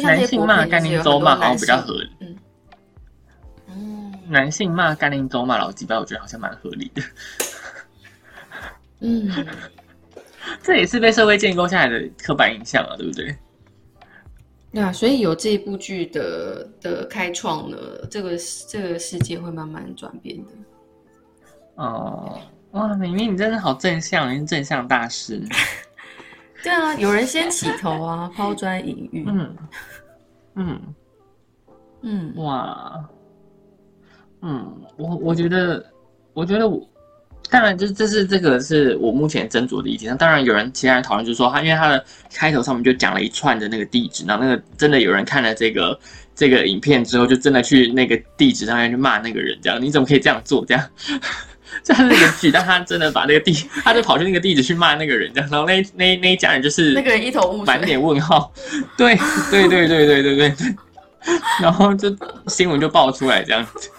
[0.04, 2.10] 男性骂甘宁州骂好像比较合理。
[2.20, 2.36] 嗯，嗯，
[4.28, 7.02] 男性骂甘宁州骂老几巴，我觉得好像蛮合理的。
[9.02, 9.46] 嗯，
[10.64, 13.36] 这也是被社会建构下来的刻板印象啊，对不对？
[14.72, 17.78] 对啊，所以有这一部剧的的开创呢，
[18.10, 18.32] 这个
[18.68, 20.52] 这个世界会慢慢转变的。
[21.76, 25.42] 哦，哇，明明你真的好正向，你是正向大师。
[26.64, 29.24] 对啊，有人先起头啊，抛砖引玉。
[29.28, 29.56] 嗯
[30.56, 30.82] 嗯
[32.02, 33.08] 嗯，哇，
[34.42, 35.84] 嗯我我觉得，
[36.34, 36.88] 我觉得我
[37.50, 40.10] 当然这这是这个是我目前斟酌的意见。
[40.10, 45.98] 那当然有人其他人讨论，就是说他因为他的开头上面就讲了一串的那个地址，然后那个真的有人看了这个
[46.36, 50.66] 这个影片之后，就真的去那个地址上面去骂那个人，这样你怎么可以这样做？
[50.66, 50.84] 这样。
[51.82, 53.52] 在那个剧，但他真的把那个地，
[53.84, 58.50] 他就跑去那个地址去骂那个人，这样，然后那那那一家人就是那个人一头雾水，满脸问号，
[58.96, 59.14] 对
[59.52, 60.56] 对对对对对对，
[61.62, 62.16] 然后就
[62.48, 63.90] 新闻就爆出来这样子。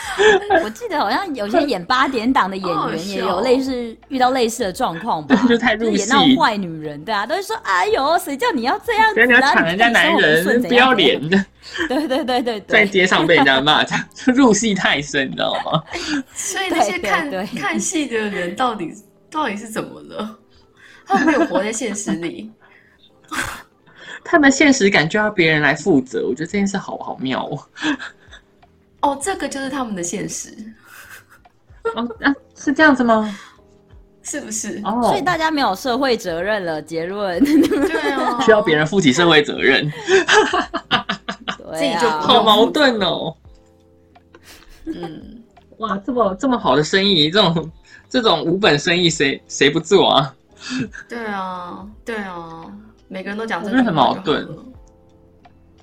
[0.64, 11.20] 我记得好像有些演八点档的演员也有类似遇到类似的状况吧， 就太入戏，演那种坏女人，对啊，都是说哎呦，谁叫你要这样子，你要抢人家男人，不要脸。
[11.30, 11.44] 的，
[11.88, 15.82] 对对对对，在街上被人家骂，这样入戏太深，你知道吗？
[16.34, 18.92] 所以那些看看戏的人到底
[19.30, 20.38] 到底是怎么了？
[21.06, 22.50] 他们没有活在现实里，
[24.24, 27.58] 他们现实感就要别人来负责，我觉得这件事好好妙哦。
[29.02, 30.54] 哦，这个就是他们的现实。
[31.96, 33.36] 哦啊，是这样子吗？
[34.22, 34.80] 是不是？
[34.84, 36.80] 哦，所以大家没有社会责任了。
[36.82, 39.90] 结论对啊， 需要别人负起社会责任，
[41.74, 43.34] 自己就好矛盾哦。
[44.84, 45.42] 嗯，
[45.78, 47.70] 哇，这么这么好的生意，这种
[48.10, 50.34] 这种无本生意，谁谁不做啊？
[51.08, 52.66] 对啊，对啊，
[53.08, 54.46] 每个人都讲，真的很矛盾。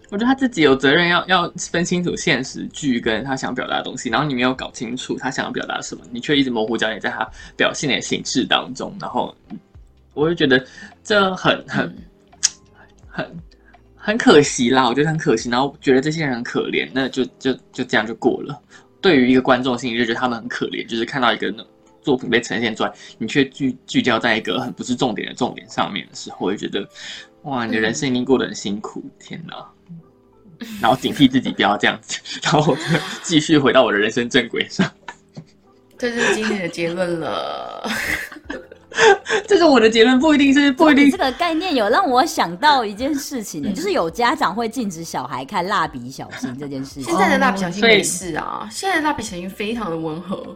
[0.10, 9.36] 我觉得他自己有责任要要分清楚现实剧跟他想表达的东西，然后你没有搞清楚他想要表达什么，你却一直模糊焦点在他表现的形式当中，然后
[10.14, 10.66] 我就觉得
[11.04, 11.96] 这很很
[13.10, 13.38] 很
[13.96, 18.58] 很可惜啦，我觉得很可惜，然后觉得这些人很可怜，那就就就这样就过了。
[19.02, 21.54] 对于一个观众心里就觉得他们很可怜，就是看到一个
[22.02, 26.88] 作品被呈现出来，你却聚聚焦在一个很不是重点的重点上面的时候，我就觉得
[27.44, 29.54] 哇，你的人生一定过得很辛苦，天哪！
[30.82, 32.76] 然后警惕自己不要这样子，然后
[33.22, 34.90] 继续回到我的人生正轨上。
[35.98, 37.90] 这就是今天的结论了。
[39.48, 41.12] 这是我的结论，不一定是不一定。
[41.12, 47.04] 这个概念有让我想到一件事情，就是有家长会禁止小孩看蜡笔小新这件事情。
[47.04, 50.56] 现在的蜡笔小新没事啊，现在的蜡笔小新非常的温和，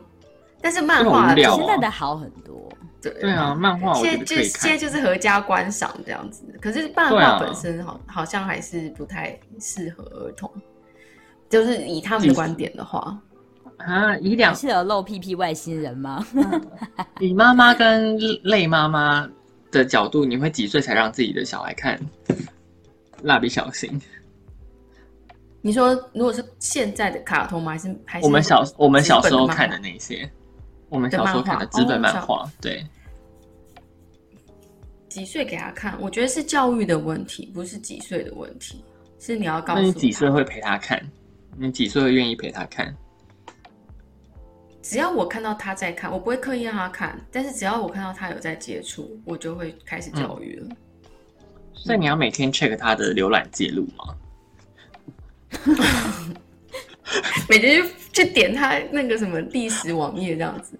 [0.59, 2.71] 但是漫画现在的好很多。
[3.01, 10.51] 对对啊，漫画现在就现在就是合家观赏这样子，可是漫画本身好好像还是不太适合儿童，
[11.49, 13.19] 就是以他们的观点的话，
[13.77, 16.25] 啊，以两是有露屁屁外星人吗？
[17.19, 19.27] 以妈妈跟累妈妈
[19.71, 21.99] 的角度，你会几岁才让自己的小孩看
[23.23, 23.99] 蜡笔小新？
[25.63, 27.71] 你说如果是现在的卡通吗？
[27.71, 30.29] 还是还是我们小我们小时候看的那些？
[30.91, 32.85] 我们小时候看的纸本漫画，对。
[35.07, 35.97] 几岁给他看？
[36.01, 38.83] 我觉得是教育的问题，不是几岁的问题。
[39.17, 41.01] 是你要告诉你几岁会陪他看？
[41.57, 42.93] 你几岁会愿意陪他看？
[44.81, 47.17] 只要我看到他在看，我不会刻意让他看。
[47.31, 50.75] 但是只要我看到他有在接触，我就会开始教育了。
[51.73, 54.15] 所以你要每天 check 他的浏览记录吗？
[57.49, 60.77] 每天去点他那个什么历史网页这样子。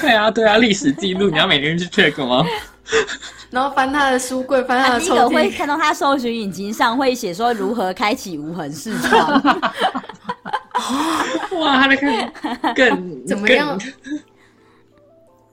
[0.00, 2.44] 对啊，对啊，历史记录你要每天去 check 吗？
[3.50, 9.42] 然后翻他的书柜，翻他的抽屉，会看到他搜寻引擎上会写说如何开启无痕视窗。
[11.60, 13.78] 哇，他的更更 怎么样？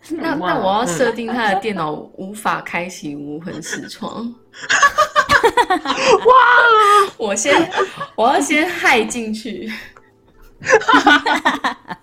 [0.10, 4.34] 那那我要设定他的电脑无法开启无痕视窗。
[6.26, 6.34] 哇！
[7.18, 7.72] 我先
[8.16, 9.72] 我要先害进去。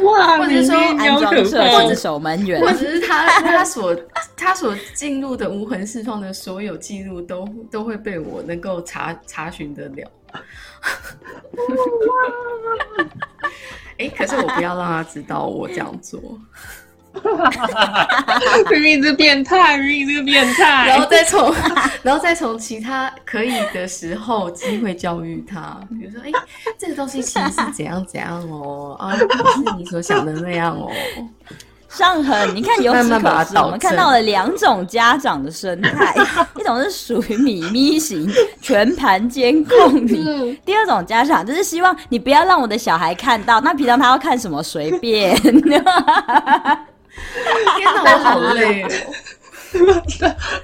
[0.00, 0.38] 哇！
[0.38, 3.96] 或者说安装设置守门员，或者是他 他所
[4.36, 10.10] 他所进入的无痕视窗的所有记录，都都会被我能够查查询得了。
[13.98, 16.20] 哎，可是我不要让他知道我这样做。
[18.70, 21.54] 明明是变态，明明是个变态，然后再从，
[22.02, 26.30] 然后再从其他可以的时候机会教育他，比如说，哎，
[26.78, 30.90] 这个东西其实是怎样怎样哦，啊，不是你所想的那样哦。
[31.88, 36.14] 上恒，你看，由此可知，我们看到了两种家长的生态，
[36.60, 38.30] 一种是属于咪咪型，
[38.60, 45.34] 全盘监控你；第二种家长就是希望你不要让我的小孩看到，那平常他要看什么随便。
[47.76, 48.88] 天哪，我好累哦！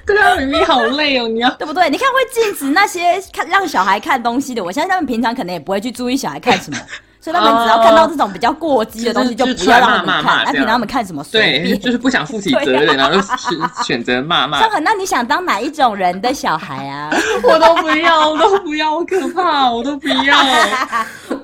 [0.07, 1.91] 对啊，明明好累哦，你要对不对？
[1.91, 6.79] 你看会禁止那些看让小孩看东西的，我相信他们平常可能也不会去注意小孩看什么，
[7.21, 10.45] 所以他们只要看到这种比较过激的东西，就不要让他们看。
[10.47, 11.23] 那平常他们看什么？
[11.31, 14.67] 对， 就是不想负起责任，然后选选择骂骂。
[14.79, 17.11] 那你想当哪一种人的小孩啊？
[17.43, 20.35] 我都不要，我都不要，好可怕，我都不要！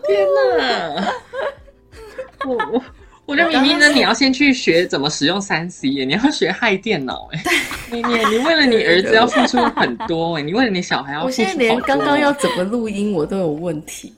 [0.06, 0.26] 天
[0.58, 1.12] 哪！
[2.46, 2.82] 我我。
[3.30, 7.40] 我觉得明明呢，你要先去学怎么使用三 C 耶，你要学害电脑 哎，
[7.92, 11.28] 你你你为了你儿子要付出很多哎，你为了你小孩要付出。
[11.28, 14.12] 我现在连刚刚要怎么录音我都有问题，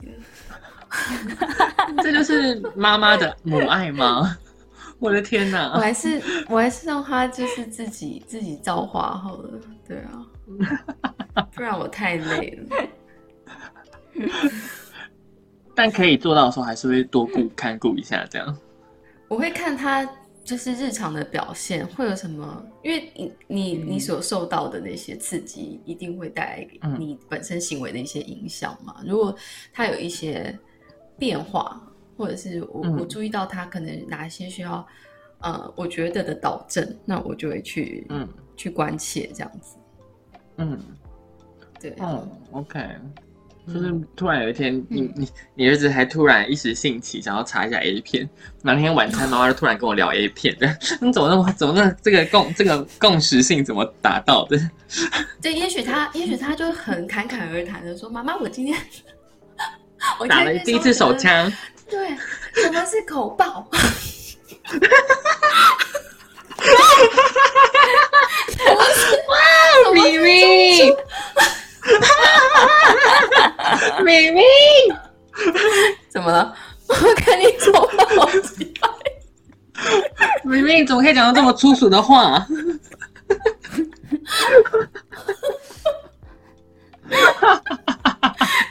[2.01, 4.35] 这就是妈妈的母爱吗？
[4.97, 5.73] 我的天哪！
[5.75, 9.49] 我还是我还是让他就是自己自己造化好了，
[9.87, 10.25] 对啊，
[11.53, 12.87] 不然我太累了。
[15.75, 18.57] 但可以做到的时候，还是会多顾看顾一下这样。
[19.33, 20.07] 我会看他
[20.43, 26.67] 就是日常的表现会有什么，因为你你你所受到的那些刺激，一定会带来
[26.99, 29.01] 你本身行为的一些影响嘛。
[29.03, 29.35] 如果
[29.73, 30.55] 他有一些
[31.17, 31.81] 变化，
[32.15, 34.85] 或者是我我注意到他可能哪些需要
[35.39, 39.77] 呃，我觉得的导正，那我就会去嗯去关切这样子。
[40.57, 40.79] 嗯，
[41.79, 42.79] 对，嗯，OK。
[43.65, 48.27] 就是突然有一天，你你你儿子还突然一时兴起，想要查一下 A 片。
[48.61, 50.67] 那天晚餐，妈妈就突然跟我聊 A 片的，
[50.99, 54.59] 你 怎么那么怎么那这个共这个共识性怎么达到的？
[55.41, 58.77] 对，也许他也许他就很侃侃而谈的说：“妈妈，我今天
[60.19, 61.51] 我打了第一次手枪。”
[61.89, 62.09] 对，
[62.55, 63.65] 什么是口爆？
[69.27, 70.89] 哇，咪咪！
[74.03, 74.43] 明明，
[76.09, 76.55] 怎么了？
[76.87, 78.87] 我看你抽了好几百。
[80.43, 82.45] 明明，怎么可以讲到这么粗俗的话？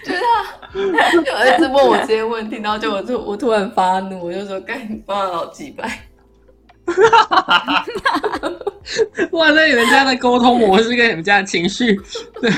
[0.05, 0.21] 就是
[0.93, 6.07] 他，就儿子问我这些问题，然后就我就我突然发怒，我就说：“赶紧帮他老几百。”
[9.33, 11.95] 哇，那你们家的沟通模式跟你们家的情绪
[12.41, 12.51] 的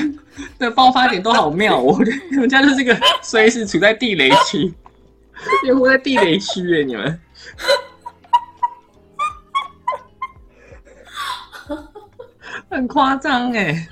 [0.57, 4.73] 的爆发点都好妙，我觉得你们家就是个随时处在地雷区，
[5.67, 7.19] 又活在地雷区哎，你们
[12.69, 13.87] 很夸张哎！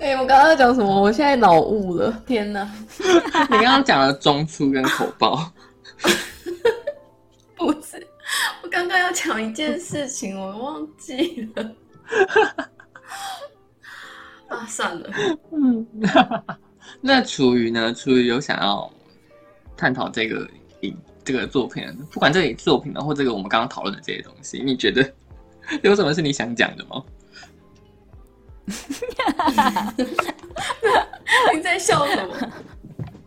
[0.00, 1.02] 哎，我刚刚讲什么？
[1.02, 2.66] 我现在脑雾了，天哪！
[2.98, 5.50] 你刚刚讲了中粗跟口爆。
[7.72, 8.06] 不是，
[8.62, 11.74] 我刚刚要讲一件事情，我忘记了。
[14.48, 15.10] 啊，算了。
[15.50, 15.86] 嗯，
[17.00, 17.94] 那楚瑜呢？
[17.94, 18.90] 楚瑜有想要
[19.76, 20.46] 探讨这个
[20.80, 20.94] 影
[21.24, 25.10] 这个作品，不管这个作品呢，或这个我们刚刚讨论的这些东西，你觉得
[25.82, 27.02] 有什么是你想讲的吗？
[31.54, 32.34] 你在笑什么？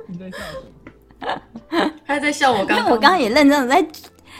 [0.07, 1.41] 你在笑什么？
[2.05, 3.85] 他在笑我刚，我刚刚也认真的在。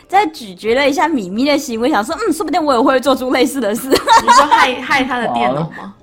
[0.07, 3.87] 在咀嚼了一下米咪的行为，想说，嗯，说不定我也会做出类似的事。
[3.89, 5.93] 你说害害他的电脑吗？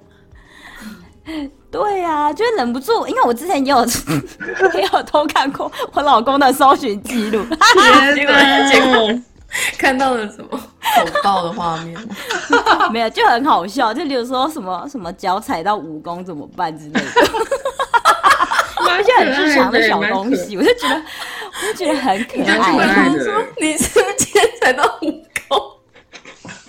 [1.71, 3.85] 对呀，就忍不住，因为我之前也有
[4.75, 7.43] 也有偷看过我老公的搜寻记录，
[8.15, 8.35] 结果
[8.71, 9.21] 结果
[9.79, 11.99] 看到了什么恐爆的画面？
[12.93, 17.11] 没有，就很好笑，就比如说什么什么脚踩到蜈蚣怎么办之类的，
[18.91, 21.03] 有一些很日常的小东西，我就觉得。
[21.57, 22.59] 我就觉得很可爱。
[22.59, 25.55] 他说：“你是不是今天踩到蜈蚣？”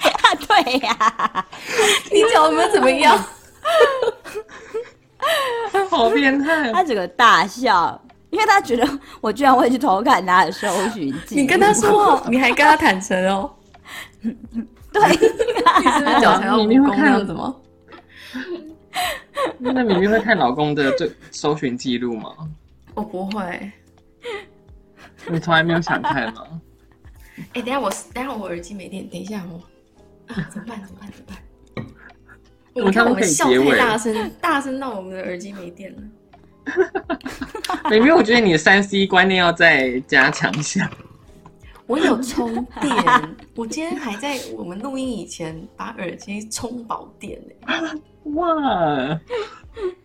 [0.06, 1.46] 啊， 对呀。
[2.14, 3.18] 你脚有没有怎么样？
[5.90, 6.72] 好变态！
[6.72, 8.00] 他整个大笑，
[8.30, 8.88] 因为他觉得
[9.22, 13.50] 我居然会去偷看他的搜寻记你跟他说，你还跟他坦诚哦。
[14.94, 17.56] 对，你是不是脚踩到蜈蚣这样子吗？
[19.58, 22.32] 那明明会看老公的这搜寻记录吗？
[22.94, 23.72] 我不会。
[25.28, 26.62] 你从来没有想看吗？
[27.54, 29.58] 哎，等下我等下我耳机没电，等一下我。
[30.34, 30.82] 啊，怎么办？
[30.84, 31.12] 怎么办？
[31.12, 32.86] 怎么办？
[32.86, 36.02] 我看我们笑太大声，大声到我们的耳机没电了。
[37.90, 40.90] 明明我觉得你的三 C 观念要再加强一下。
[41.88, 42.92] 我有充电，
[43.56, 48.02] 我今天还在我们录音以前把耳机充饱电呢。
[48.34, 49.20] 哇，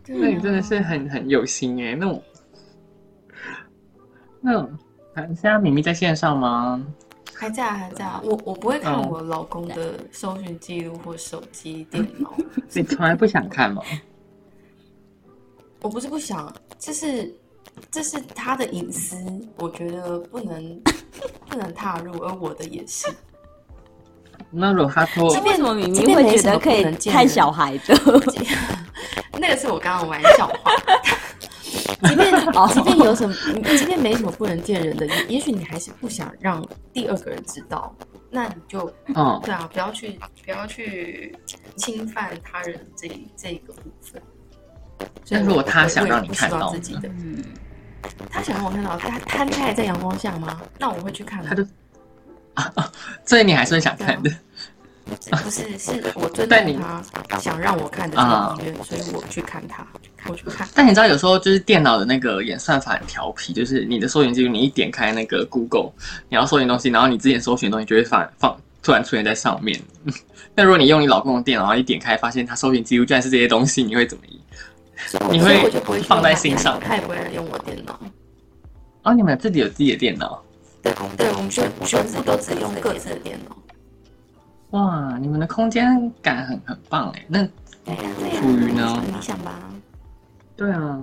[0.07, 2.23] 那你真的是很很有心哎，那种
[4.41, 4.79] 那种。
[5.17, 6.83] 现在米米在线上吗？
[7.35, 8.05] 还在，啊还在。
[8.05, 12.35] 啊我我不会看我老公的搜寻记录或手机、电脑。
[12.73, 13.83] 你从来不想看吗？
[15.83, 17.35] 我不是不想，这是
[17.91, 19.17] 这是他的隐私，
[19.57, 20.81] 我觉得不能
[21.49, 23.09] 不能踏入，而我的也是。
[24.51, 27.95] 那如果他说，为什么明明会觉得可以看小孩的？
[29.39, 30.73] 那个是我刚刚玩笑话。
[32.09, 32.31] 即便
[32.73, 33.35] 即便有什么，
[33.79, 37.95] 即便没什么不能见人的，也许你还是不想让第二个人知道，
[38.31, 41.37] 那你就，嗯，对啊，不要去不要去
[41.77, 44.21] 侵犯他人这这个部分。
[45.29, 47.45] 但如果他想让你看到自己的，嗯，
[48.31, 50.61] 他想让我看到他他他还在阳光下吗？
[50.79, 51.45] 那我会去看。
[51.45, 51.63] 他就，
[53.25, 54.31] 所以你还是很想看的。
[55.05, 56.81] 不是，是我尊重
[57.29, 59.85] 他想让我看的这个意愿，所以我去看他，
[60.29, 60.69] 我去看。
[60.73, 65.91] 但你知道，有时候就是电脑的那个演算法很调皮，就是你的搜寻记录，你一点开那个 Google，
[66.29, 69.81] 你要搜寻东西，然后你之前搜寻的东西就会放放突然出现在上面。
[70.55, 74.23] 那如果你用你老公的电脑，然后一点开发现他搜寻记录居然是这些东西，你会怎么？
[75.33, 75.69] 你会
[76.03, 76.79] 放在心上？
[76.79, 77.99] 他也不会用我电脑。
[79.03, 80.41] 哦，你们自己有自己的电脑？
[80.83, 83.57] 对，对，我们全全部都只用各自的电脑。
[84.71, 87.25] 哇，你们的空间感很很棒哎！
[87.27, 87.45] 那
[88.39, 89.03] 楚瑜呢？
[89.07, 89.53] 理想吧。
[90.57, 90.99] 对啊，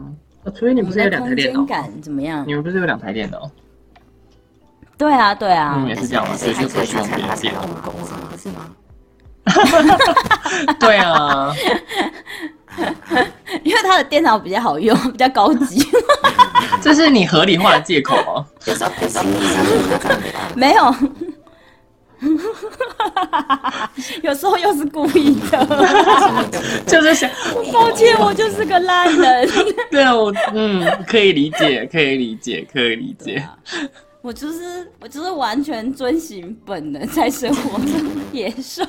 [0.55, 1.65] 楚瑜你不是有两台电脑？
[1.65, 2.43] 感怎么样？
[2.47, 3.49] 你们不是有两台电脑？
[4.97, 5.75] 对啊，对啊。
[5.75, 6.35] 你们也是这样吗？
[6.35, 7.61] 所以就不用别的电脑
[8.37, 8.71] 是吗？
[10.79, 11.53] 对啊。
[13.63, 15.83] 因为他的电脑比较好用，比较高级。
[16.81, 18.45] 这是你合理化的借口吗？
[20.55, 20.95] 没有。
[24.23, 25.67] 有时候又是故意的，
[26.87, 27.29] 就是想，
[27.71, 29.47] 抱歉，我就是个烂人。
[29.91, 33.43] 对啊，我嗯，可以理解，可以理解，可以理解。
[34.27, 37.79] 我就是我就是完全遵循本能在生活，
[38.33, 38.83] 野兽。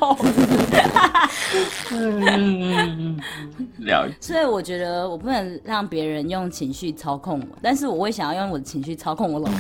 [1.93, 3.21] 嗯嗯嗯，
[3.79, 4.17] 了解。
[4.21, 9.57] 所以我觉得我不能让别人用情绪操控我，但是我会想要用我的情绪操控我老公。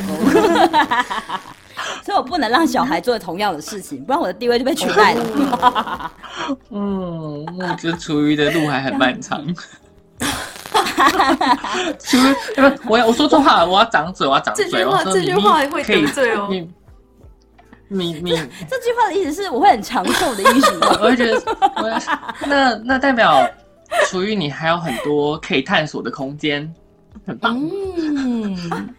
[2.05, 6.13] 所以我不能让小孩做同样的事情，不然我的地位就被取代了。
[6.71, 9.47] 嗯，我觉得厨余的路还很漫长。
[11.99, 14.69] 厨余，不，我我说错话了，我要掌嘴，我要掌嘴。
[14.71, 16.49] 这句话，这句话会得罪哦。
[16.51, 16.69] 你
[17.89, 18.31] 你你，
[18.69, 20.89] 这句话的意思是我会很长寿的意思吗？
[21.01, 21.43] 我会觉得，
[22.47, 23.49] 那那代表
[24.07, 26.71] 属于你还有很多可以探索的空间，
[27.27, 27.59] 很棒。
[27.97, 28.95] 嗯。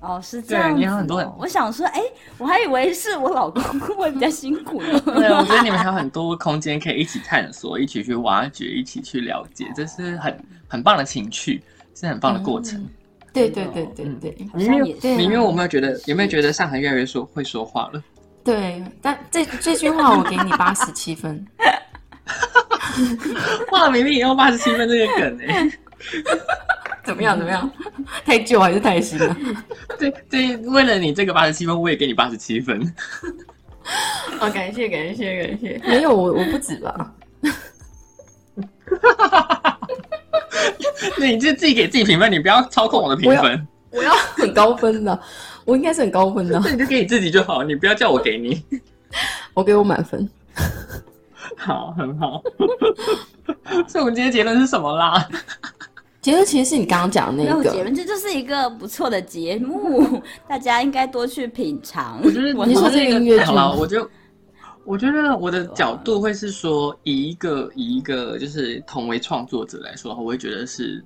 [0.00, 0.76] 哦，是这样。
[0.76, 2.02] 你有很多很，我想说，哎，
[2.38, 3.62] 我还以为是我老公
[3.96, 5.00] 会比较辛苦呢。
[5.00, 10.38] 对，我觉得你们还有很多空间可以一起探索，一起去挖掘，一起去了解，这是很
[10.68, 11.62] 很棒的情趣，
[11.94, 12.86] 是很棒的过程。
[13.32, 18.02] 对对对对对，明明明明，我没有觉得，有没有觉得上海越来越说会说话了？
[18.44, 21.44] 对，但这这句话我给你八十七分。
[23.72, 25.68] 哇，明明也用八十七分这个梗哎。
[27.06, 27.38] 怎么样？
[27.38, 27.70] 怎么样？
[28.26, 29.36] 太旧还是太新了？
[29.98, 32.92] 对对，为了你这个八十七分，我也给你八十七分。
[34.38, 35.80] 好， 感谢感谢感谢！
[35.86, 37.12] 没有我我不止吧？
[41.18, 43.66] 那你就自己给自己评分，你不要操控我的评分。
[43.90, 45.18] 我要很高分的，
[45.64, 46.60] 我应该是很高分的。
[46.62, 48.62] 那你就给你自己就好，你不要叫我给你。
[49.54, 50.28] 我给我满分。
[51.56, 52.42] 好，很好。
[53.88, 55.26] 所以，我们今天结论是什么啦？
[56.26, 62.20] 结论其实是你刚刚讲的那个结论，这就是一个不错的节目， 大家应该多去品尝。
[62.24, 64.10] 我觉得你说这个音乐剧，我就
[64.84, 71.00] 我觉得我的角度会是说，以一个以一个就是同为创作者来说的话，我会觉得是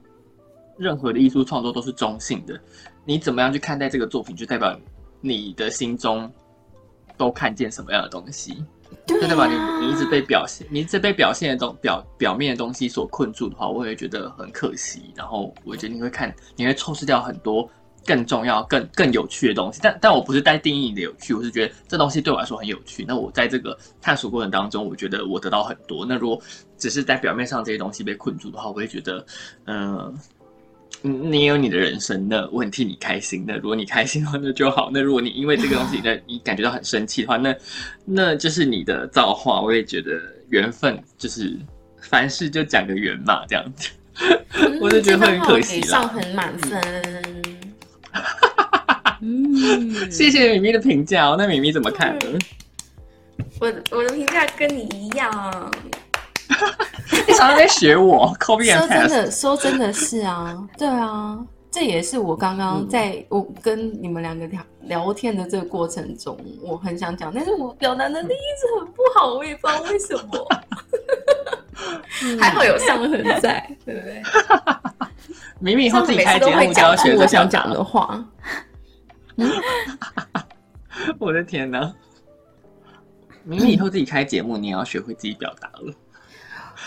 [0.78, 2.58] 任何的艺术创作都是中性的。
[3.04, 4.74] 你怎么样去看待这个作品，就代表
[5.20, 6.32] 你的心中
[7.18, 8.64] 都看见什么样的东西。
[9.06, 15.12] 就代表你你一直被表现，你一直被表现的东表表面的东西所困住的话，我也觉得很可惜。
[15.16, 17.68] 然后我觉得你会看，你会错失掉很多
[18.06, 19.80] 更重要、更更有趣的东西。
[19.82, 23.04] 但但我不是在定义你的有趣，我是觉得这东西对我来说很有趣。
[23.06, 26.06] 那我在这个探索过程当中，我觉得我得到很多。
[26.06, 26.40] 那如果
[26.76, 29.24] 只是在表面上这些东西被困住的话，我会觉得，
[29.66, 30.16] 嗯。
[31.02, 33.46] 你有你的人生，那我很替你开心。
[33.46, 34.90] 的如果你开心的话，那就好。
[34.92, 37.54] 那如果你因为这个东西，那你感觉到很生气的话，那
[38.04, 39.60] 那就是你的造化。
[39.60, 40.20] 我也觉得
[40.50, 41.56] 缘分就是
[42.02, 43.88] 凡事就讲个缘嘛，这样子。
[44.80, 45.86] 我就觉得会很可惜了。
[45.86, 46.78] 上很满分。
[49.22, 51.36] 嗯，谢谢米米的评价哦。
[51.38, 52.38] 那米米怎么看呢？
[53.58, 55.72] 我我的评价跟你一样。
[55.79, 55.79] 你
[57.40, 61.38] 常常在学我， 说真的，说真的是啊，对啊，
[61.70, 70.48] 这也是我刚刚在我跟你们两个聊聊天的这个过程中，我很想讲，但是我表达能力一直很不好，我也不知道为什么。
[72.38, 74.22] 还好有上痕在，对不对？
[75.58, 78.22] 明明以后自己开节目就要学 我想讲的话。
[81.18, 81.90] 我的天哪！
[83.42, 85.94] 明明以后自己开节目，你也要学会自己表达了。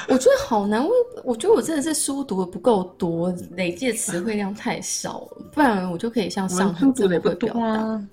[0.07, 0.91] 我觉得好难，我
[1.23, 8.03] 我觉得我真的是书读的不够多，累积的词汇量太少了，不然我就可以像上很这么会表达。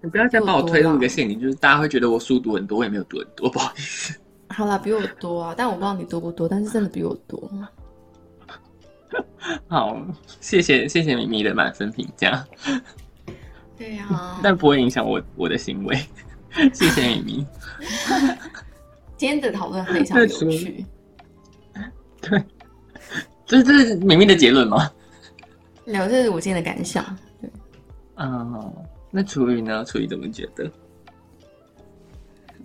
[0.00, 4.16] 你不要再把我推入一个陷阱，就是大家会觉得我书读很多，我也没有读很多，不好意思。
[4.48, 7.50] 好啦，比我多啊，但我不知道你多不多，但是真的比我多。
[9.66, 10.00] 好，
[10.40, 12.46] 谢谢谢谢米米的满分评价。
[13.76, 15.96] 对呀， 但不会影响我我的行为。
[16.72, 17.46] 谢谢咪咪。
[19.18, 20.86] 今天的讨论非常有趣，
[22.20, 22.42] 对，
[23.44, 24.88] 这这是明明的结论吗？
[25.84, 27.04] 没有，这是我今天的感想。
[27.40, 27.50] 对，
[28.16, 28.72] 嗯，
[29.10, 29.84] 那楚雨呢？
[29.84, 30.70] 楚雨怎么觉得？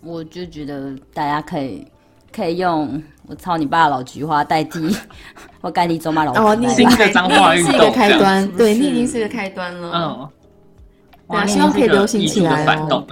[0.01, 1.88] 我就觉得大家可以
[2.31, 4.95] 可以用“我操你爸”老菊花代替
[5.61, 9.91] 我干你走马老哦，你新的脏话是一个开端，对你已经是个开端了。
[9.91, 10.30] 嗯，
[11.27, 13.07] 哇，希望可以流行起来哦。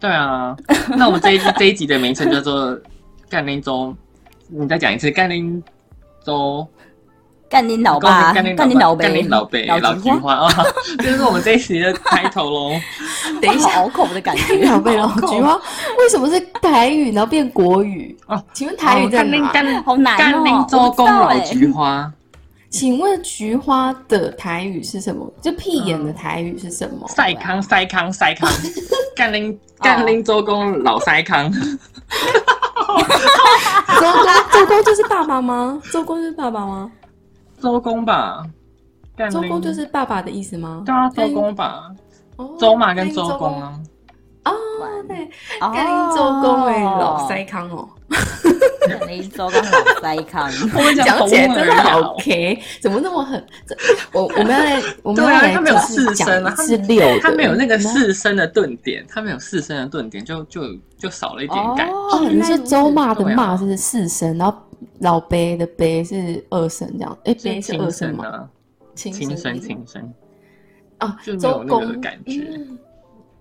[0.00, 0.56] 对啊，
[0.96, 2.76] 那我们这一 这一集的名称叫做
[3.28, 3.94] “干林周”，
[4.48, 5.62] 你再讲一次“干林
[6.24, 6.66] 周”，
[7.50, 10.48] 干林老爸，干林老干林老贝，老菊花啊，
[11.00, 12.70] 这是我们这一集的开头喽。
[13.42, 15.54] 等一下，好口的感觉，老辈老菊花，
[15.98, 18.16] 为什么是台语然后变国语？
[18.26, 19.82] 哦，请问台语在哪？
[19.84, 22.10] 好难哦，干林周公老菊花，
[22.70, 25.30] 请问菊花的台语是什么？
[25.42, 27.06] 就屁眼的台语是什么？
[27.08, 28.48] 塞康塞康塞康，
[29.16, 31.50] 干拎干拎周公老塞康。
[34.00, 35.80] 周公周公就是爸爸吗？
[35.92, 36.90] 周公是爸爸吗？
[37.60, 38.44] 周公吧。
[39.30, 40.82] 周公就是爸爸的意思吗？
[40.86, 41.90] 对啊，周公吧。
[42.58, 43.78] 周嘛跟周公啊。
[44.52, 45.28] 哦，对，
[45.60, 47.88] 干拎周公哎，老塞康哦。
[48.88, 53.44] 干拎周公老塞康， 我们讲起来真的好 K，怎么那么狠？
[54.12, 60.62] 我我们要来，我们要来，他没有四声啊，是六，他没有那个四声的顿点，他没有四声的顿点，就就
[60.98, 61.88] 就少了一点感。
[61.88, 64.58] 哦，你是周骂的骂是四声，然后
[65.00, 68.48] 老杯的杯是二声这样，哎，杯是二声吗？
[68.96, 70.12] 轻声轻声
[70.98, 72.60] 哦，就没有那个感觉。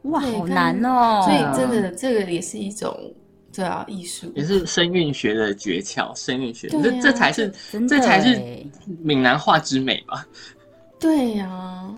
[0.03, 1.21] 哇好难哦。
[1.23, 2.95] 所以真的这个也是一种
[3.53, 4.31] 对啊艺术。
[4.35, 7.51] 也是声韵学的诀窍声韵学那这才是
[7.87, 8.41] 这才是
[9.01, 10.25] 闽南话之美吧
[10.99, 11.95] 对呀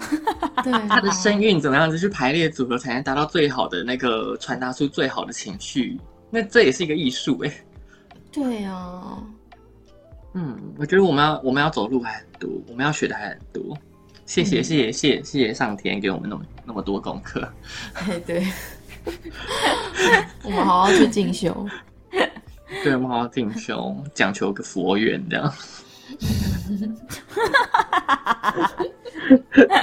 [0.64, 5.99] 对他的声韵怎么样子去排列组合才能达到最好的那个传达出最好的情绪
[6.30, 7.52] 那这也是一个艺术哎
[8.32, 9.18] 对啊。
[10.34, 13.78] 嗯我觉得我们要我们要走路还很多我们要学的还很多。
[14.26, 16.41] 谢谢谢谢谢谢上天给我们弄
[16.72, 17.45] 那么多功课，
[18.26, 18.48] 对，
[20.41, 21.68] 我们好好去进修，
[22.81, 25.53] 对，我们好好进修，讲求个佛缘这样。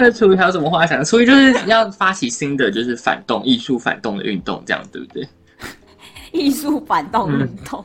[0.01, 1.05] 那初一还有什么话想？
[1.05, 5.29] 初一就是要发起新的，就是反动艺术反动的运动，这样对不对？
[6.33, 7.85] 艺术反动运动，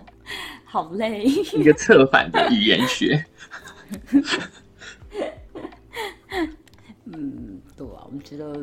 [0.63, 3.25] 好累，一个策反的语言学。
[7.05, 8.53] 嗯，我觉得，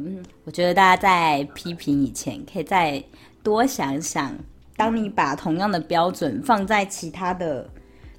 [0.45, 3.03] 我觉得大家在批评以前，可以再
[3.43, 4.35] 多想想，
[4.77, 7.69] 当你把同样的标准放在其他的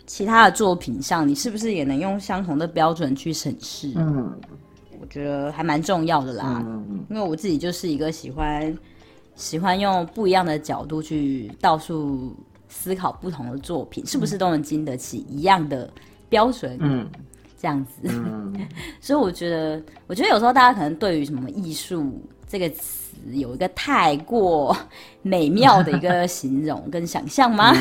[0.06, 3.94] 其他的作品上，你是不是也能用相同的标准去审视？
[3.96, 4.32] 嗯，
[5.00, 6.64] 我觉得还蛮重要的啦。
[6.66, 8.78] 嗯因为我自己就是一个喜欢
[9.36, 12.36] 喜欢用不一样的角度去到处
[12.70, 15.92] 思考不同的作品，是不是都能经得起一样的
[16.30, 16.78] 标准？
[16.80, 17.08] 嗯。
[17.62, 18.10] 这样子，
[19.00, 22.20] 所以我觉得，我觉得有时候大家可能对于什么艺术
[22.50, 24.76] 这个词有一个太过
[25.22, 27.72] 美妙的一个形容跟想象吗？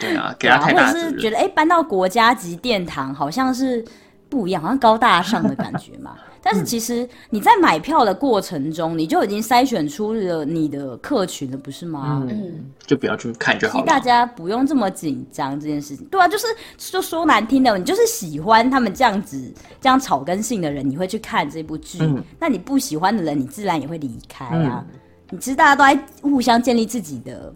[0.00, 3.84] 对啊， 给他太大，或者是觉得哎，搬到国家级殿堂好像是
[4.28, 6.16] 不一样，好像高大上的感觉嘛。
[6.48, 12.24] 但是其实你在买票的过程中，你就已经筛选出了你的客群了，不是吗？
[12.30, 13.84] 嗯，就不要去看就好了。
[13.84, 16.06] 大家不用这么紧张这件事情。
[16.06, 16.46] 对啊，就是
[16.76, 21.98] 就说难听的，你就是喜欢他们这样子这样草根性的人，你会去看这部剧。
[22.38, 24.86] 那你不喜欢的人，你自然也会离开啊。
[25.30, 27.52] 你其实大家都在互相建立自己的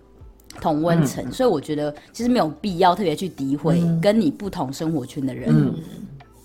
[0.60, 5.48] 同温层，所以我觉得其实没有必要特别去诋毁跟你不同生活圈的人。
[5.48, 5.74] 嗯，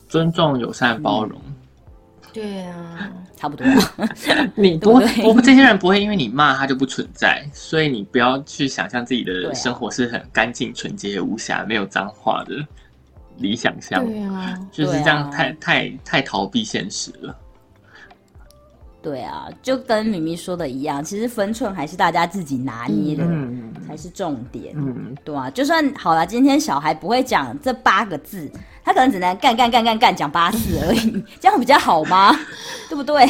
[0.08, 1.42] 尊重、友善、包容。
[2.36, 3.66] 对啊，差不多。
[4.56, 4.92] 你不，
[5.24, 12.56] 我们这些人不会因为你骂他就不存在，所以你不要去想象自己的生活是很干净、纯洁、无瑕、没有脏话的
[13.38, 14.06] 理想乡。
[14.06, 17.34] 对啊，就是这样，太太太逃避现实了。
[19.02, 23.24] 对啊，就跟明明说的一样，其实分寸还是大家自己拿捏的
[23.88, 24.74] 才是重点。
[24.76, 28.52] 嗯，对啊，就算好了，今天小孩不会讲这八个字。
[28.86, 32.38] 他可能只能干干干干干讲八次而已，这样比较好吗？
[32.88, 33.26] 对不对？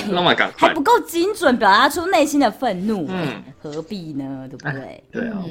[0.57, 4.45] 还不够精准表达出内心的愤怒，嗯，何必呢？
[4.49, 5.01] 对不对？
[5.13, 5.41] 对啊，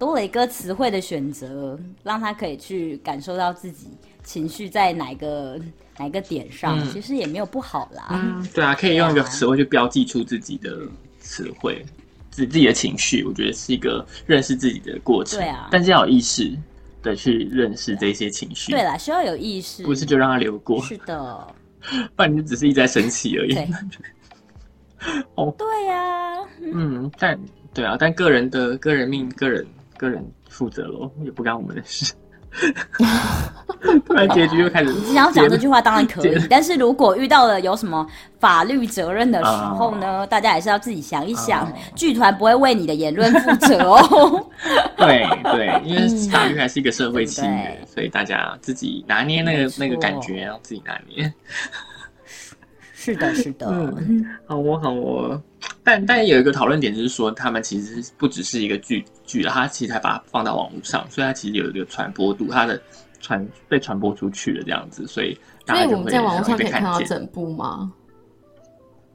[0.00, 3.86] 多了一个词汇的选择，让他可以去感受到自己
[4.24, 5.56] 情绪在哪个
[5.96, 8.08] 哪个点上，其实也没有不好啦。
[8.10, 10.76] 嗯，对啊，可以用一个词汇去标记出自己的
[11.20, 11.86] 词汇，
[12.32, 15.38] 自自己的情绪，我觉得是一个认识自己的过程。
[15.38, 16.52] 对啊，但是要有意识。
[17.02, 20.80] 的去认识这些情绪，对啦，需要有意识，不是就让它流过。
[20.82, 21.54] 是的，
[22.16, 23.56] 不然你就只是一直在生气而已。
[25.34, 27.38] 哦，对呀，嗯，但
[27.74, 29.66] 对啊，但个人的个人命，个人
[29.96, 32.14] 个人负责喽，也不干我们的事。
[34.06, 34.92] 突然结局又开始。
[35.08, 38.06] 你想讲这句话当然可以，但是如果遇到了有什么
[38.38, 40.26] 法律责任的时候呢？
[40.26, 44.46] 大家还是要自己想一想，剧团不会为你的言论负责哦。
[44.96, 51.32] 对对，因为法律还是一个社会契约，所以大家自己拿捏那个那个感觉，要自己拿捏。
[53.02, 53.66] 是的，是的。
[53.68, 55.42] 嗯， 好，我好我。
[55.82, 62.80] 但但有一个讨论点就是说，他们其实不只是一个剧剧了，它其实还把它放到网络上，所以它其实有一个传播度，它的
[63.20, 67.92] 传被传播出去了这样子，所以所以我们在网络上可以看到整部吗？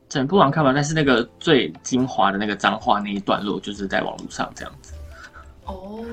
[0.09, 4.93] 整部网看完，但是那个最精华的那个脏话那一段落，就是在网络上这样子。
[5.63, 6.03] 哦，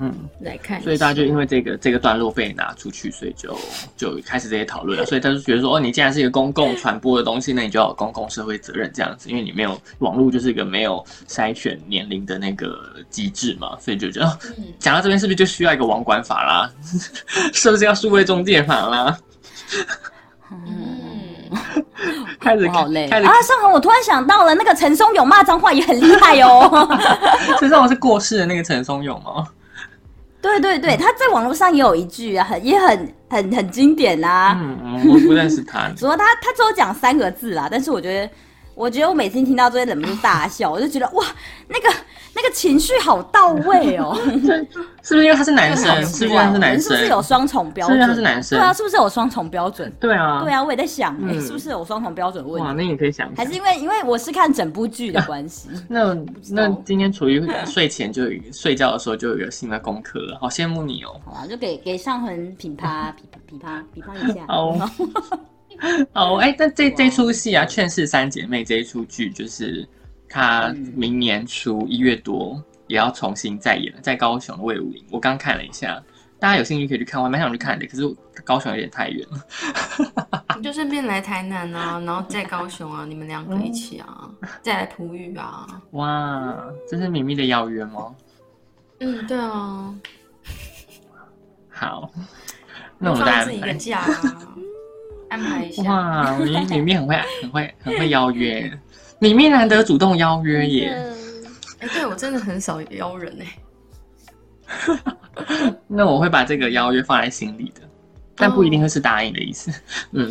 [0.00, 3.58] 嗯，来看，所以大家就因为这个这个段落被拿出去，所以就
[3.96, 5.04] 就开始这些讨论了。
[5.04, 12.78] 所以他就觉得说，哦，你既然是一个公共传播的东西，那你就要有公共社会责任这样子，因为你没有网络就是一个没有筛选年龄的那个
[13.10, 14.38] 机制嘛，所以就觉得
[14.78, 16.70] 讲到这边是不是就需要一个网管法啦？
[17.52, 19.18] 是不是要数位中介法啦？
[20.52, 21.50] 嗯，
[22.38, 23.20] 开始好累啊！
[23.42, 26.88] 上恒，我突然想到了，那个陈松勇骂脏话也很厉害哦。
[27.58, 29.44] 陈松勇是过世的那个陈松勇吗？
[30.40, 34.56] 对对对，他在网络上也有一句啊，很也很很很经典啊。
[34.60, 35.88] 嗯，我不认识他。
[35.96, 38.30] 主要他他只有讲三个字啦，但是我觉得，
[38.78, 41.24] 我觉得我每次听到都会忍不住大笑， 我就觉得哇，
[41.68, 41.88] 那个。
[42.40, 44.16] 那个情绪好到位哦，
[45.02, 45.92] 是不是因为他是男生？
[46.06, 46.82] 是不是他是男生？
[46.82, 47.98] 是不是有双重标准？
[48.00, 48.56] 是他是男生？
[48.56, 49.92] 对啊，是不是有双重标准？
[49.98, 52.64] 对啊，对啊，我也在想，哎，是不是有双重标准问题？
[52.64, 55.68] 哇，那你可以想，还是因为因为我是看整部剧的关系？
[55.88, 56.16] 那
[56.52, 61.20] 那今天处于睡前就有睡觉的时候就有一个新的功课了，好羡慕你哦。
[61.24, 64.44] 好啊，就给给上恒品啪噼噼啪噼啪一下。
[64.46, 64.78] 好，
[66.12, 69.88] 好， 哎，但这这出戏啊，《劝世三姐妹》这一出剧，就是
[70.28, 72.62] 它明年初一月多。
[72.88, 76.02] 也要重新再演了，在高雄的魏武营，我刚看了一下，
[76.40, 80.46] 大家有兴趣可以去看，我还蛮想去看的，可是高雄有点太远了。
[80.56, 84.26] 你就顺便来台南啊，然后在高雄啊，你们两个一起啊，
[84.62, 85.66] 再来普语啊。
[85.90, 88.16] 哇，这是米米的邀约吗？
[89.00, 89.94] 嗯，对啊。
[91.68, 92.10] 好，
[92.96, 94.02] 那我们大家自己一个假
[95.30, 95.82] 安排一下。
[95.84, 98.70] 哇，米米米很会很会很会邀约，
[99.18, 101.12] 米米难得主动邀约耶。
[101.80, 103.46] 哎，对我真的很少邀人哎。
[105.86, 107.80] 那我会把这个邀约放在心里的，
[108.36, 109.70] 但不一定会是答应的意思。
[110.12, 110.30] 嗯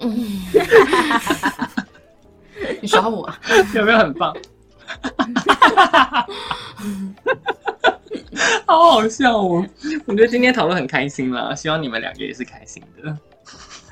[0.00, 0.42] 嗯，
[2.82, 3.38] 你耍我啊
[3.74, 4.34] 有没有很棒？
[8.66, 9.64] 好好笑哦！
[10.06, 13.16] 我觉得今天讨论很开心啦，希望你们两个也是开心的。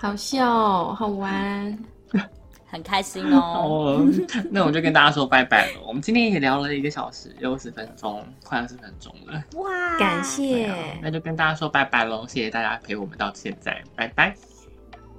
[0.05, 1.79] 好笑，好玩。
[2.71, 4.05] 很开心 哦，
[4.51, 5.81] 那我就跟大家说拜拜了。
[5.87, 9.43] 我们今天也聊了一个小时六十分钟，快二十分钟了。
[9.55, 10.71] 哇，感谢！
[11.01, 14.37] 那就跟大家说拜拜喽，谢谢大家陪我们到现在，拜拜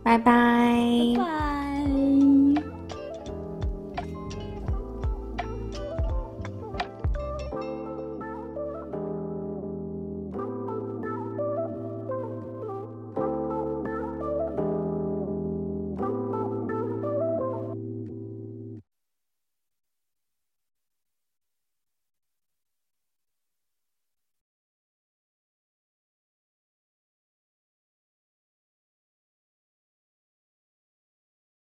[0.03, 0.34] 拜，拜拜，
[1.18, 2.75] 拜。